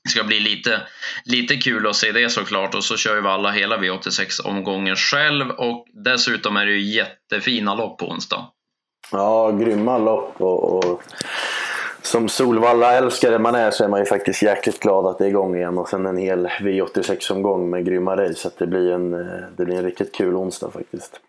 ska 0.09 0.25
bli 0.25 0.41
lite, 0.41 0.81
lite 1.25 1.57
kul 1.57 1.87
att 1.87 1.97
se 1.97 2.13
det 2.13 2.31
såklart 2.31 2.75
och 2.75 2.85
så 2.85 2.97
kör 2.97 3.17
ju 3.17 3.29
alla 3.29 3.51
hela 3.51 3.77
V86 3.77 4.47
omgången 4.47 4.97
själv 4.97 5.51
och 5.51 5.87
dessutom 6.05 6.57
är 6.57 6.67
det 6.67 6.73
ju 6.73 6.97
jättefina 6.97 7.75
lopp 7.75 7.99
på 7.99 8.07
onsdag. 8.09 8.47
Ja, 9.13 9.51
grymma 9.51 9.99
lopp 9.99 10.35
och, 10.39 10.85
och 10.85 11.03
som 12.03 12.29
Solvalla-älskare 12.29 13.39
man 13.39 13.55
är 13.55 13.71
så 13.71 13.85
är 13.85 13.89
man 13.89 14.01
ju 14.01 14.07
faktiskt 14.07 14.43
jäkligt 14.43 14.81
glad 14.81 15.07
att 15.07 15.19
det 15.19 15.25
är 15.25 15.29
igång 15.29 15.57
igen 15.57 15.79
och 15.79 15.89
sen 15.89 16.07
en 16.07 16.17
hel 16.17 16.47
V86-omgång 16.47 17.71
med 17.71 17.85
grymma 17.85 18.17
race. 18.17 18.35
Så 18.35 18.51
det 18.59 18.67
blir, 18.67 18.93
en, 18.93 19.15
eh, 19.15 19.45
det 19.57 19.65
blir 19.65 19.77
en 19.77 19.85
riktigt 19.85 20.15
kul 20.15 20.37
onsdag 20.37 20.71
faktiskt. 20.71 21.21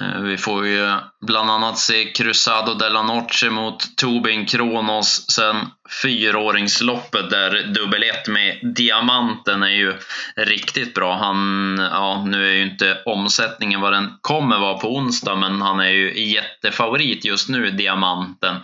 Eh, 0.00 0.20
vi 0.20 0.36
får 0.36 0.66
ju 0.66 0.84
eh, 0.84 0.96
bland 1.20 1.50
annat 1.50 1.78
se 1.78 2.04
Cruzado 2.04 2.74
de 2.74 2.88
la 2.88 3.02
Noche 3.02 3.50
mot 3.50 3.96
Tobin 3.96 4.46
Kronos. 4.46 5.30
Sen 5.30 5.56
fyraåringsloppet 6.02 7.30
där 7.30 7.66
dubbel 7.74 8.02
ett 8.02 8.28
med 8.28 8.58
Diamanten 8.62 9.62
är 9.62 9.70
ju 9.70 9.94
riktigt 10.36 10.94
bra. 10.94 11.16
Han, 11.16 11.78
ja, 11.92 12.24
nu 12.26 12.48
är 12.48 12.52
ju 12.52 12.62
inte 12.62 12.98
omsättningen 13.04 13.80
vad 13.80 13.92
den 13.92 14.12
kommer 14.20 14.58
vara 14.58 14.78
på 14.78 14.96
onsdag, 14.96 15.36
men 15.36 15.62
han 15.62 15.80
är 15.80 15.90
ju 15.90 16.30
jättefavorit 16.30 17.24
just 17.24 17.48
nu, 17.48 17.70
Diamanten. 17.70 18.56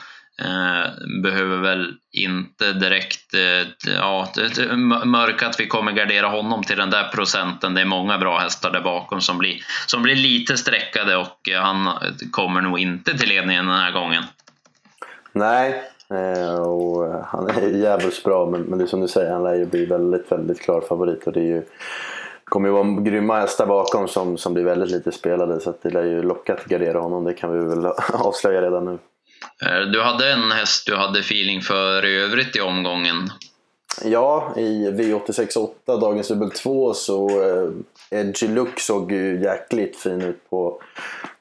Eh, 0.42 0.90
behöver 1.22 1.56
väl 1.56 1.92
inte 2.12 2.72
direkt 2.72 3.34
eh, 3.34 3.92
ja, 3.96 4.28
mörka 5.04 5.46
att 5.46 5.60
vi 5.60 5.66
kommer 5.66 5.92
gardera 5.92 6.26
honom 6.26 6.62
till 6.62 6.76
den 6.76 6.90
där 6.90 7.08
procenten. 7.08 7.74
Det 7.74 7.80
är 7.80 7.84
många 7.84 8.18
bra 8.18 8.38
hästar 8.38 8.70
där 8.70 8.80
bakom 8.80 9.20
som 9.20 9.38
blir, 9.38 9.56
som 9.86 10.02
blir 10.02 10.16
lite 10.16 10.56
sträckade 10.56 11.16
och 11.16 11.48
eh, 11.50 11.60
han 11.60 11.88
kommer 12.30 12.60
nog 12.60 12.78
inte 12.78 13.18
till 13.18 13.28
ledningen 13.28 13.66
den 13.66 13.76
här 13.76 13.92
gången. 13.92 14.22
Nej, 15.32 15.82
och 16.60 17.24
han 17.24 17.48
är 17.48 17.68
jävligt 17.68 18.24
bra 18.24 18.46
men, 18.50 18.60
men 18.60 18.78
det 18.78 18.84
är 18.84 18.86
som 18.86 19.00
du 19.00 19.08
säger, 19.08 19.32
han 19.32 19.42
lär 19.42 19.54
ju 19.54 19.66
bli 19.66 19.86
väldigt, 19.86 20.32
väldigt 20.32 20.60
klar 20.60 20.80
favorit 20.80 21.26
och 21.26 21.32
det 21.32 21.40
är 21.40 21.44
ju 21.44 21.62
kommer 22.44 22.68
ju 22.68 22.74
vara 22.74 23.00
grymma 23.00 23.40
hästar 23.40 23.66
bakom 23.66 24.08
som, 24.08 24.38
som 24.38 24.54
blir 24.54 24.64
väldigt 24.64 24.90
lite 24.90 25.12
spelade 25.12 25.60
så 25.60 25.70
att 25.70 25.82
det 25.82 25.90
lär 25.90 26.04
ju 26.04 26.22
locka 26.22 26.54
att 26.54 26.64
gardera 26.64 27.00
honom, 27.00 27.24
det 27.24 27.32
kan 27.32 27.52
vi 27.52 27.74
väl 27.74 27.86
avslöja 28.12 28.62
redan 28.62 28.84
nu. 28.84 28.98
Eh, 29.62 29.80
du 29.80 30.02
hade 30.02 30.32
en 30.32 30.52
häst 30.52 30.86
du 30.86 30.96
hade 30.96 31.20
feeling 31.20 31.60
för 31.60 32.04
i 32.04 32.20
övrigt 32.20 32.56
i 32.56 32.60
omgången. 32.60 33.30
Ja, 34.04 34.52
i 34.56 34.90
V86.8, 34.90 36.00
dagens 36.00 36.28
dubbel 36.28 36.50
2, 36.50 36.94
så 36.94 37.28
eh, 37.28 37.70
Edgy 38.20 38.48
Look 38.48 38.80
såg 38.80 39.12
ju 39.12 39.42
jäkligt 39.42 39.96
fin 39.96 40.22
ut 40.22 40.50
på, 40.50 40.80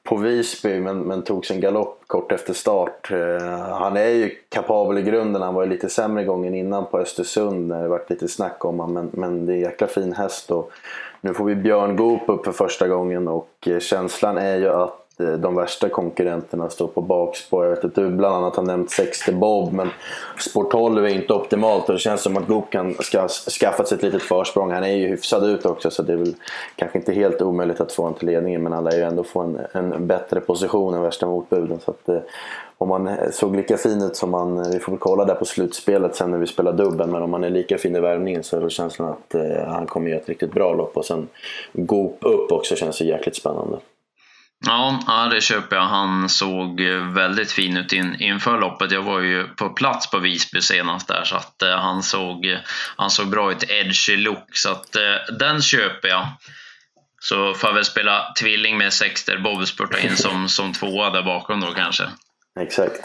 på 0.02 0.16
Visby 0.16 0.80
men, 0.80 0.98
men 0.98 1.22
tog 1.22 1.46
sin 1.46 1.60
galopp 1.60 2.02
kort 2.06 2.32
efter 2.32 2.54
start. 2.54 3.10
Eh, 3.10 3.68
han 3.68 3.96
är 3.96 4.08
ju 4.08 4.30
kapabel 4.48 4.98
i 4.98 5.02
grunden, 5.02 5.42
han 5.42 5.54
var 5.54 5.64
ju 5.64 5.70
lite 5.70 5.88
sämre 5.88 6.24
gången 6.24 6.54
innan 6.54 6.86
på 6.86 6.98
Östersund 6.98 7.68
när 7.68 7.82
det 7.82 7.88
varit 7.88 8.10
lite 8.10 8.28
snack 8.28 8.64
om 8.64 8.78
honom 8.78 8.94
men, 8.94 9.10
men 9.12 9.46
det 9.46 9.52
är 9.52 9.54
en 9.54 9.60
jäkla 9.60 9.86
fin 9.86 10.12
häst 10.12 10.50
och 10.50 10.72
nu 11.20 11.34
får 11.34 11.44
vi 11.44 11.54
Björn 11.54 11.96
Goop 11.96 12.22
upp 12.28 12.44
för 12.44 12.52
första 12.52 12.88
gången 12.88 13.28
och 13.28 13.50
eh, 13.66 13.78
känslan 13.78 14.38
är 14.38 14.56
ju 14.56 14.68
att 14.68 15.03
Eh, 15.20 15.32
de 15.32 15.54
värsta 15.54 15.88
konkurrenterna 15.88 16.70
står 16.70 16.86
på 16.86 17.00
bakspår. 17.00 17.64
Jag 17.64 17.70
vet 17.70 17.84
att 17.84 17.94
du 17.94 18.10
bland 18.10 18.36
annat 18.36 18.56
har 18.56 18.62
nämnt 18.62 18.90
60 18.90 19.32
Bob 19.32 19.72
men 19.72 19.90
Sport 20.50 20.70
12 20.70 21.04
är 21.04 21.08
inte 21.08 21.32
optimalt 21.32 21.88
och 21.88 21.92
det 21.92 21.98
känns 21.98 22.22
som 22.22 22.36
att 22.36 22.46
Goop 22.46 22.70
kan 22.70 22.94
ska 22.94 23.28
skaffat 23.28 23.88
sig 23.88 23.96
ett 23.96 24.02
litet 24.02 24.22
försprång. 24.22 24.70
Han 24.70 24.84
är 24.84 24.96
ju 24.96 25.08
hyfsad 25.08 25.44
ut 25.44 25.66
också 25.66 25.90
så 25.90 26.02
det 26.02 26.12
är 26.12 26.16
väl 26.16 26.34
kanske 26.76 26.98
inte 26.98 27.12
helt 27.12 27.42
omöjligt 27.42 27.80
att 27.80 27.92
få 27.92 28.02
honom 28.02 28.18
till 28.18 28.28
ledningen 28.28 28.62
men 28.62 28.72
han 28.72 28.84
lär 28.84 28.96
ju 28.96 29.02
ändå 29.02 29.24
få 29.24 29.40
en, 29.40 29.58
en 29.72 30.06
bättre 30.06 30.40
position 30.40 30.94
än 30.94 31.02
värsta 31.02 31.26
motbuden. 31.26 31.78
Så 31.84 31.90
att, 31.90 32.08
eh, 32.08 32.20
om 32.78 32.88
man 32.88 33.16
såg 33.30 33.56
lika 33.56 33.76
fin 33.76 34.02
ut 34.02 34.16
som 34.16 34.30
man, 34.30 34.58
eh, 34.58 34.72
vi 34.72 34.78
får 34.78 34.92
väl 34.92 34.98
kolla 34.98 35.24
där 35.24 35.34
på 35.34 35.44
slutspelet 35.44 36.16
sen 36.16 36.30
när 36.30 36.38
vi 36.38 36.46
spelar 36.46 36.72
dubben, 36.72 37.10
men 37.10 37.22
om 37.22 37.32
han 37.32 37.44
är 37.44 37.50
lika 37.50 37.78
fin 37.78 37.96
i 37.96 38.00
värvningen 38.00 38.44
så 38.44 38.56
är 38.56 38.60
det 38.60 38.70
känslan 38.70 39.08
att 39.08 39.34
eh, 39.34 39.66
han 39.66 39.86
kommer 39.86 40.10
göra 40.10 40.20
ett 40.20 40.28
riktigt 40.28 40.52
bra 40.52 40.72
lopp 40.74 40.96
och 40.96 41.04
sen 41.04 41.28
Goop 41.72 42.18
upp 42.20 42.52
också 42.52 42.76
känns 42.76 43.02
ju 43.02 43.04
jäkligt 43.04 43.36
spännande. 43.36 43.78
Ja, 44.66 45.00
ja, 45.06 45.26
det 45.26 45.40
köper 45.40 45.76
jag. 45.76 45.82
Han 45.82 46.28
såg 46.28 46.80
väldigt 47.14 47.52
fin 47.52 47.76
ut 47.76 47.92
in, 47.92 48.16
inför 48.20 48.58
loppet. 48.58 48.92
Jag 48.92 49.02
var 49.02 49.20
ju 49.20 49.48
på 49.48 49.70
plats 49.70 50.10
på 50.10 50.18
Visby 50.18 50.60
senast 50.60 51.08
där 51.08 51.24
så 51.24 51.36
att 51.36 51.62
eh, 51.62 51.76
han, 51.76 52.02
såg, 52.02 52.58
han 52.96 53.10
såg 53.10 53.28
bra 53.28 53.52
ut. 53.52 53.70
Edgy 53.70 54.16
look, 54.16 54.56
så 54.56 54.70
att 54.70 54.96
eh, 54.96 55.34
den 55.38 55.62
köper 55.62 56.08
jag. 56.08 56.26
Så 57.20 57.54
får 57.54 57.70
jag 57.70 57.74
väl 57.74 57.84
spela 57.84 58.32
tvilling 58.40 58.78
med 58.78 58.92
Sexter 58.92 59.38
Bob 59.38 59.66
spurta 59.66 59.98
in 59.98 60.16
som, 60.16 60.48
som 60.48 60.72
tvåa 60.72 61.10
där 61.10 61.22
bakom 61.22 61.60
då 61.60 61.66
kanske. 61.66 62.04
Exakt. 62.60 63.00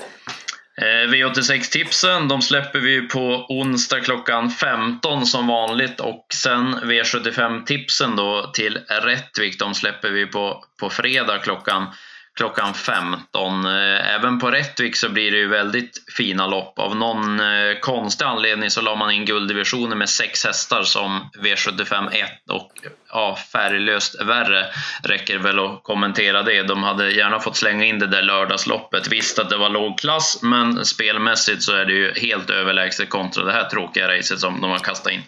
Eh, 0.81 1.09
V86-tipsen 1.09 2.27
de 2.27 2.41
släpper 2.41 2.79
vi 2.79 3.01
på 3.01 3.45
onsdag 3.49 3.99
klockan 3.99 4.49
15 4.49 5.25
som 5.25 5.47
vanligt. 5.47 5.99
Och 5.99 6.25
sen 6.33 6.75
V75-tipsen 6.75 8.15
då 8.15 8.51
till 8.53 8.79
Rättvik 8.87 9.59
de 9.59 9.75
släpper 9.75 10.09
vi 10.09 10.25
på, 10.25 10.63
på 10.79 10.89
fredag 10.89 11.37
klockan 11.37 11.87
klockan 12.35 12.73
15. 12.73 13.65
Eh, 13.65 14.15
även 14.15 14.39
på 14.39 14.51
Rättvik 14.51 14.95
så 14.95 15.09
blir 15.09 15.31
det 15.31 15.37
ju 15.37 15.47
väldigt 15.47 16.03
fina 16.17 16.47
lopp. 16.47 16.79
Av 16.79 16.95
någon 16.95 17.39
eh, 17.39 17.79
konstig 17.81 18.25
anledning 18.25 18.69
så 18.69 18.81
la 18.81 18.95
man 18.95 19.11
in 19.11 19.25
gulddivisionen 19.25 19.97
med 19.97 20.09
sex 20.09 20.45
hästar 20.45 20.83
som 20.83 21.29
V75 21.43 22.09
1 22.11 22.29
och 22.49 22.71
ja, 23.09 23.37
färglöst 23.51 24.21
värre 24.21 24.65
räcker 25.03 25.37
väl 25.37 25.59
att 25.59 25.83
kommentera 25.83 26.43
det. 26.43 26.63
De 26.63 26.83
hade 26.83 27.11
gärna 27.11 27.39
fått 27.39 27.57
slänga 27.57 27.85
in 27.85 27.99
det 27.99 28.07
där 28.07 28.21
lördagsloppet. 28.21 29.07
Visst 29.07 29.39
att 29.39 29.49
det 29.49 29.57
var 29.57 29.69
låg 29.69 29.99
klass, 29.99 30.39
men 30.41 30.85
spelmässigt 30.85 31.63
så 31.63 31.75
är 31.75 31.85
det 31.85 31.93
ju 31.93 32.13
helt 32.15 32.49
överlägset 32.49 33.09
kontra 33.09 33.43
det 33.43 33.51
här 33.51 33.69
tråkiga 33.69 34.17
racet 34.17 34.39
som 34.39 34.61
de 34.61 34.71
har 34.71 34.79
kastat 34.79 35.13
in. 35.13 35.21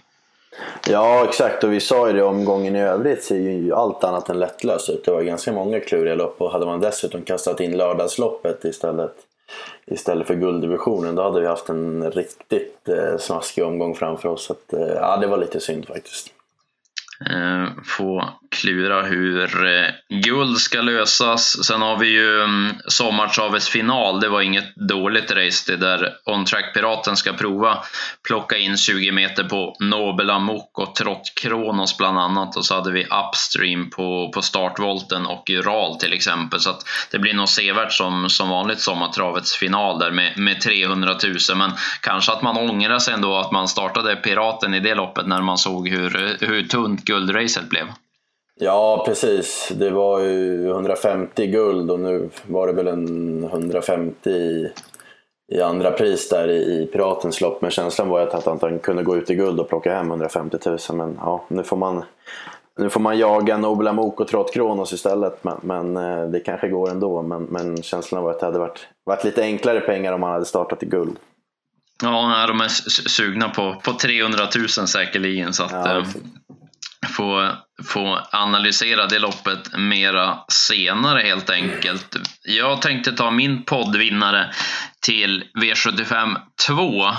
Ja, 0.89 1.25
exakt. 1.27 1.63
Och 1.63 1.73
vi 1.73 1.79
sa 1.79 2.07
ju 2.07 2.13
det 2.13 2.23
omgången 2.23 2.75
i 2.75 2.81
övrigt 2.81 3.23
ser 3.23 3.35
ju 3.35 3.73
allt 3.73 4.03
annat 4.03 4.29
än 4.29 4.39
lättlöst 4.39 4.89
ut. 4.89 5.05
Det 5.05 5.11
var 5.11 5.21
ganska 5.21 5.51
många 5.51 5.79
kluriga 5.79 6.15
lopp 6.15 6.41
och 6.41 6.51
hade 6.51 6.65
man 6.65 6.79
dessutom 6.79 7.21
kastat 7.21 7.59
in 7.59 7.77
lördagsloppet 7.77 8.65
istället, 8.65 9.15
istället 9.85 10.27
för 10.27 10.35
gulddivisionen 10.35 11.15
då 11.15 11.23
hade 11.23 11.41
vi 11.41 11.47
haft 11.47 11.69
en 11.69 12.11
riktigt 12.11 12.89
eh, 12.89 13.17
smaskig 13.17 13.63
omgång 13.63 13.95
framför 13.95 14.29
oss. 14.29 14.45
Så 14.45 14.53
att, 14.53 14.73
eh, 14.73 14.93
ja, 14.95 15.17
det 15.17 15.27
var 15.27 15.37
lite 15.37 15.59
synd 15.59 15.87
faktiskt. 15.87 16.33
Eh, 17.29 17.69
få 17.83 18.29
klura 18.51 19.01
hur 19.01 19.65
eh, 19.65 19.89
guld 20.09 20.57
ska 20.57 20.81
lösas. 20.81 21.65
Sen 21.65 21.81
har 21.81 21.97
vi 21.97 22.07
ju 22.07 22.43
mm, 22.43 22.75
Sommartravets 22.87 23.69
final. 23.69 24.19
Det 24.19 24.29
var 24.29 24.41
inget 24.41 24.75
dåligt 24.75 25.31
race 25.31 25.71
det 25.71 25.77
där 25.77 26.13
On 26.25 26.45
Track 26.45 26.73
Piraten 26.73 27.17
ska 27.17 27.33
prova 27.33 27.77
plocka 28.27 28.57
in 28.57 28.77
20 28.77 29.11
meter 29.11 29.43
på 29.43 29.75
Nobel 29.79 30.29
Amok 30.29 30.79
och 30.79 30.95
Trott 30.95 31.33
Kronos 31.41 31.97
bland 31.97 32.19
annat. 32.19 32.57
Och 32.57 32.65
så 32.65 32.75
hade 32.75 32.91
vi 32.91 33.05
Upstream 33.05 33.89
på, 33.89 34.31
på 34.33 34.41
startvolten 34.41 35.25
och 35.25 35.49
Ural 35.49 35.99
till 35.99 36.13
exempel. 36.13 36.59
Så 36.59 36.69
att 36.69 36.87
det 37.11 37.19
blir 37.19 37.33
nog 37.33 37.49
sevärt 37.49 37.93
som, 37.93 38.29
som 38.29 38.49
vanligt 38.49 38.79
Sommartravets 38.79 39.55
final 39.55 39.99
där 39.99 40.11
med, 40.11 40.37
med 40.37 40.61
300 40.61 41.15
000. 41.23 41.57
Men 41.57 41.71
kanske 42.01 42.31
att 42.31 42.41
man 42.41 42.57
ångrar 42.57 42.99
sig 42.99 43.13
ändå 43.13 43.37
att 43.37 43.51
man 43.51 43.67
startade 43.67 44.15
Piraten 44.15 44.73
i 44.73 44.79
det 44.79 44.95
loppet 44.95 45.27
när 45.27 45.41
man 45.41 45.57
såg 45.57 45.89
hur, 45.89 46.37
hur 46.39 46.63
tunt 46.63 47.10
guldracet 47.11 47.69
blev. 47.69 47.85
Ja, 48.63 49.03
precis. 49.05 49.71
Det 49.75 49.89
var 49.89 50.19
ju 50.19 50.69
150 50.69 51.47
guld 51.47 51.91
och 51.91 51.99
nu 51.99 52.29
var 52.47 52.67
det 52.67 52.73
väl 52.73 52.87
en 52.87 53.43
150 53.43 54.29
i, 54.29 54.71
i 55.53 55.61
andra 55.61 55.91
pris 55.91 56.29
där 56.29 56.47
i, 56.47 56.81
i 56.81 56.89
Piratens 56.91 57.41
lopp. 57.41 57.61
Men 57.61 57.71
känslan 57.71 58.09
var 58.09 58.21
att, 58.21 58.47
att 58.47 58.61
han 58.61 58.79
kunde 58.79 59.03
gå 59.03 59.17
ut 59.17 59.29
i 59.29 59.35
guld 59.35 59.59
och 59.59 59.69
plocka 59.69 59.95
hem 59.95 60.07
150 60.07 60.57
000. 60.65 60.77
Men 60.93 61.19
ja, 61.21 61.45
nu 61.47 61.63
får 61.63 61.77
man, 61.77 62.03
nu 62.77 62.89
får 62.89 62.99
man 62.99 63.17
jaga 63.17 63.57
Nobel 63.57 63.87
Amok 63.87 64.19
och 64.19 64.27
Trott 64.27 64.53
Kronos 64.53 64.93
istället. 64.93 65.43
Men, 65.43 65.57
men 65.61 65.97
eh, 65.97 66.29
det 66.29 66.39
kanske 66.39 66.69
går 66.69 66.89
ändå. 66.89 67.21
Men, 67.21 67.43
men 67.43 67.83
känslan 67.83 68.23
var 68.23 68.31
att 68.31 68.39
det 68.39 68.45
hade 68.45 68.59
varit, 68.59 68.87
varit 69.05 69.23
lite 69.23 69.41
enklare 69.41 69.79
pengar 69.79 70.13
om 70.13 70.21
man 70.21 70.31
hade 70.31 70.45
startat 70.45 70.83
i 70.83 70.85
guld. 70.85 71.17
Ja, 72.03 72.45
de 72.47 72.61
är 72.61 72.67
sugna 73.09 73.49
på, 73.49 73.75
på 73.83 73.93
300 73.93 74.39
000 74.77 74.87
säkerligen. 74.87 75.53
Så 75.53 75.63
att, 75.63 75.71
ja, 75.71 75.97
eh, 75.97 76.05
få, 77.07 77.51
få 77.83 78.19
analysera 78.31 79.07
det 79.07 79.19
loppet 79.19 79.77
mera 79.77 80.39
senare 80.47 81.21
helt 81.21 81.49
enkelt. 81.49 82.15
Jag 82.43 82.81
tänkte 82.81 83.11
ta 83.11 83.31
min 83.31 83.63
poddvinnare 83.63 84.53
till 85.01 85.43
V75 85.61 86.37
2. 86.67 87.11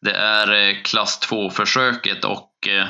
Det 0.00 0.12
är 0.12 0.52
eh, 0.52 0.82
klass 0.82 1.28
2-försöket 1.30 2.24
och 2.24 2.50
eh, 2.68 2.88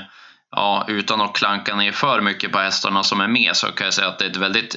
ja, 0.50 0.84
utan 0.88 1.20
att 1.20 1.36
klanka 1.36 1.76
ner 1.76 1.92
för 1.92 2.20
mycket 2.20 2.52
på 2.52 2.58
hästarna 2.58 3.02
som 3.02 3.20
är 3.20 3.28
med 3.28 3.56
så 3.56 3.66
kan 3.66 3.84
jag 3.84 3.94
säga 3.94 4.08
att 4.08 4.18
det 4.18 4.24
är 4.24 4.30
ett 4.30 4.36
väldigt 4.36 4.76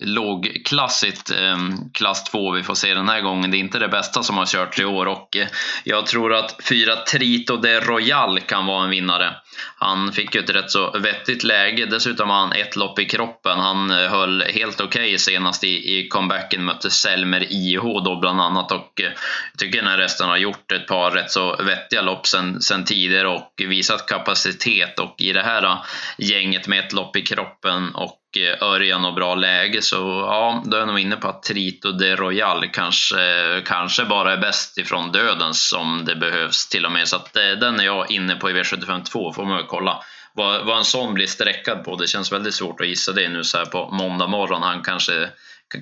lågklassigt 0.00 1.30
ehm, 1.30 1.90
klass 1.94 2.24
2 2.24 2.52
vi 2.52 2.62
får 2.62 2.74
se 2.74 2.94
den 2.94 3.08
här 3.08 3.20
gången. 3.20 3.50
Det 3.50 3.56
är 3.56 3.58
inte 3.58 3.78
det 3.78 3.88
bästa 3.88 4.22
som 4.22 4.36
har 4.36 4.46
kört 4.46 4.78
i 4.78 4.84
år 4.84 5.06
och 5.06 5.36
eh, 5.36 5.48
jag 5.84 6.06
tror 6.06 6.34
att 6.34 6.56
fyra 6.68 6.96
Trito 6.96 7.56
de 7.56 7.80
Royal 7.80 8.40
kan 8.40 8.66
vara 8.66 8.84
en 8.84 8.90
vinnare. 8.90 9.34
Han 9.76 10.12
fick 10.12 10.34
ju 10.34 10.40
ett 10.40 10.50
rätt 10.50 10.70
så 10.70 10.98
vettigt 10.98 11.44
läge. 11.44 11.86
Dessutom 11.86 12.30
har 12.30 12.36
han 12.36 12.52
ett 12.52 12.76
lopp 12.76 12.98
i 12.98 13.04
kroppen. 13.04 13.58
Han 13.58 13.90
eh, 13.90 14.10
höll 14.10 14.42
helt 14.42 14.80
okej 14.80 15.02
okay 15.02 15.18
senast 15.18 15.64
i, 15.64 15.98
i 15.98 16.08
comebacken, 16.08 16.64
mötte 16.64 16.90
Selmer 16.90 17.52
IH 17.52 17.82
då 17.82 18.18
bland 18.20 18.40
annat 18.40 18.72
och 18.72 19.00
eh, 19.00 19.10
jag 19.52 19.58
tycker 19.58 19.78
den 19.78 19.90
här 19.90 19.98
resten 19.98 20.28
har 20.28 20.36
gjort 20.36 20.72
ett 20.72 20.86
par 20.86 21.10
rätt 21.10 21.30
så 21.30 21.56
vettiga 21.56 22.02
lopp 22.02 22.26
sen, 22.26 22.60
sen 22.60 22.84
tidigare 22.84 23.28
och 23.28 23.52
visat 23.56 24.06
kapacitet 24.06 24.98
och 24.98 25.14
i 25.18 25.32
det 25.32 25.42
här 25.42 25.78
gänget 26.18 26.66
med 26.66 26.78
ett 26.78 26.92
lopp 26.92 27.16
i 27.16 27.22
kroppen 27.22 27.94
och 27.94 28.19
Eh, 28.36 28.62
Örjan 28.62 29.04
och 29.04 29.14
bra 29.14 29.34
läge 29.34 29.82
så 29.82 29.96
ja, 29.96 30.62
då 30.64 30.76
är 30.76 30.80
jag 30.80 30.88
nog 30.88 30.98
inne 30.98 31.16
på 31.16 31.28
att 31.28 31.42
Trito 31.42 31.92
de 31.92 32.16
Royal 32.16 32.68
kanske, 32.68 33.62
kanske 33.66 34.04
bara 34.04 34.32
är 34.32 34.36
bäst 34.36 34.78
ifrån 34.78 35.12
döden 35.12 35.54
som 35.54 36.04
det 36.04 36.16
behövs 36.16 36.68
till 36.68 36.86
och 36.86 36.92
med. 36.92 37.08
Så 37.08 37.16
att 37.16 37.36
eh, 37.36 37.50
den 37.60 37.80
är 37.80 37.84
jag 37.84 38.10
inne 38.10 38.36
på 38.36 38.50
i 38.50 38.52
V75 38.52 39.04
2 39.04 39.32
får 39.32 39.44
man 39.44 39.56
väl 39.56 39.66
kolla 39.66 40.02
vad, 40.32 40.66
vad 40.66 40.78
en 40.78 40.84
sån 40.84 41.14
blir 41.14 41.26
sträckad 41.26 41.84
på. 41.84 41.96
Det 41.96 42.06
känns 42.06 42.32
väldigt 42.32 42.54
svårt 42.54 42.80
att 42.80 42.86
gissa 42.86 43.12
det 43.12 43.28
nu 43.28 43.44
så 43.44 43.58
här 43.58 43.64
på 43.64 43.90
måndag 43.90 44.26
morgon. 44.26 44.62
Han 44.62 44.82
kanske, 44.82 45.28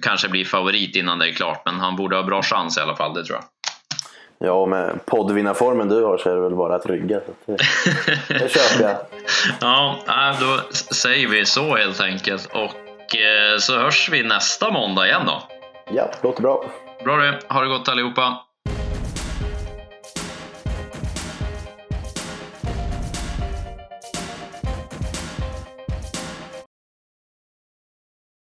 kanske 0.02 0.28
blir 0.28 0.44
favorit 0.44 0.96
innan 0.96 1.18
det 1.18 1.28
är 1.28 1.32
klart, 1.32 1.62
men 1.64 1.80
han 1.80 1.96
borde 1.96 2.16
ha 2.16 2.22
bra 2.22 2.42
chans 2.42 2.78
i 2.78 2.80
alla 2.80 2.96
fall, 2.96 3.14
det 3.14 3.24
tror 3.24 3.38
jag. 3.38 3.44
Ja, 4.40 4.66
med 4.66 5.06
poddvinnarformen 5.06 5.88
du 5.88 6.04
har 6.04 6.18
så 6.18 6.30
är 6.30 6.34
det 6.34 6.40
väl 6.40 6.54
bara 6.54 6.74
att 6.74 6.86
rygga. 6.86 7.20
Det, 7.46 7.56
det 8.28 8.48
köper 8.52 8.82
jag. 8.82 8.96
ja, 9.60 10.34
då 10.40 10.72
säger 10.94 11.28
vi 11.28 11.46
så 11.46 11.76
helt 11.76 12.00
enkelt. 12.00 12.46
Och 12.46 13.16
eh, 13.16 13.58
så 13.58 13.78
hörs 13.78 14.08
vi 14.12 14.22
nästa 14.22 14.70
måndag 14.70 15.06
igen 15.06 15.22
då. 15.26 15.42
Ja, 15.90 16.10
låter 16.22 16.42
bra. 16.42 16.64
Bra 17.04 17.16
det. 17.16 17.38
Ha 17.48 17.60
det 17.60 17.68
gott 17.68 17.88
allihopa. 17.88 18.47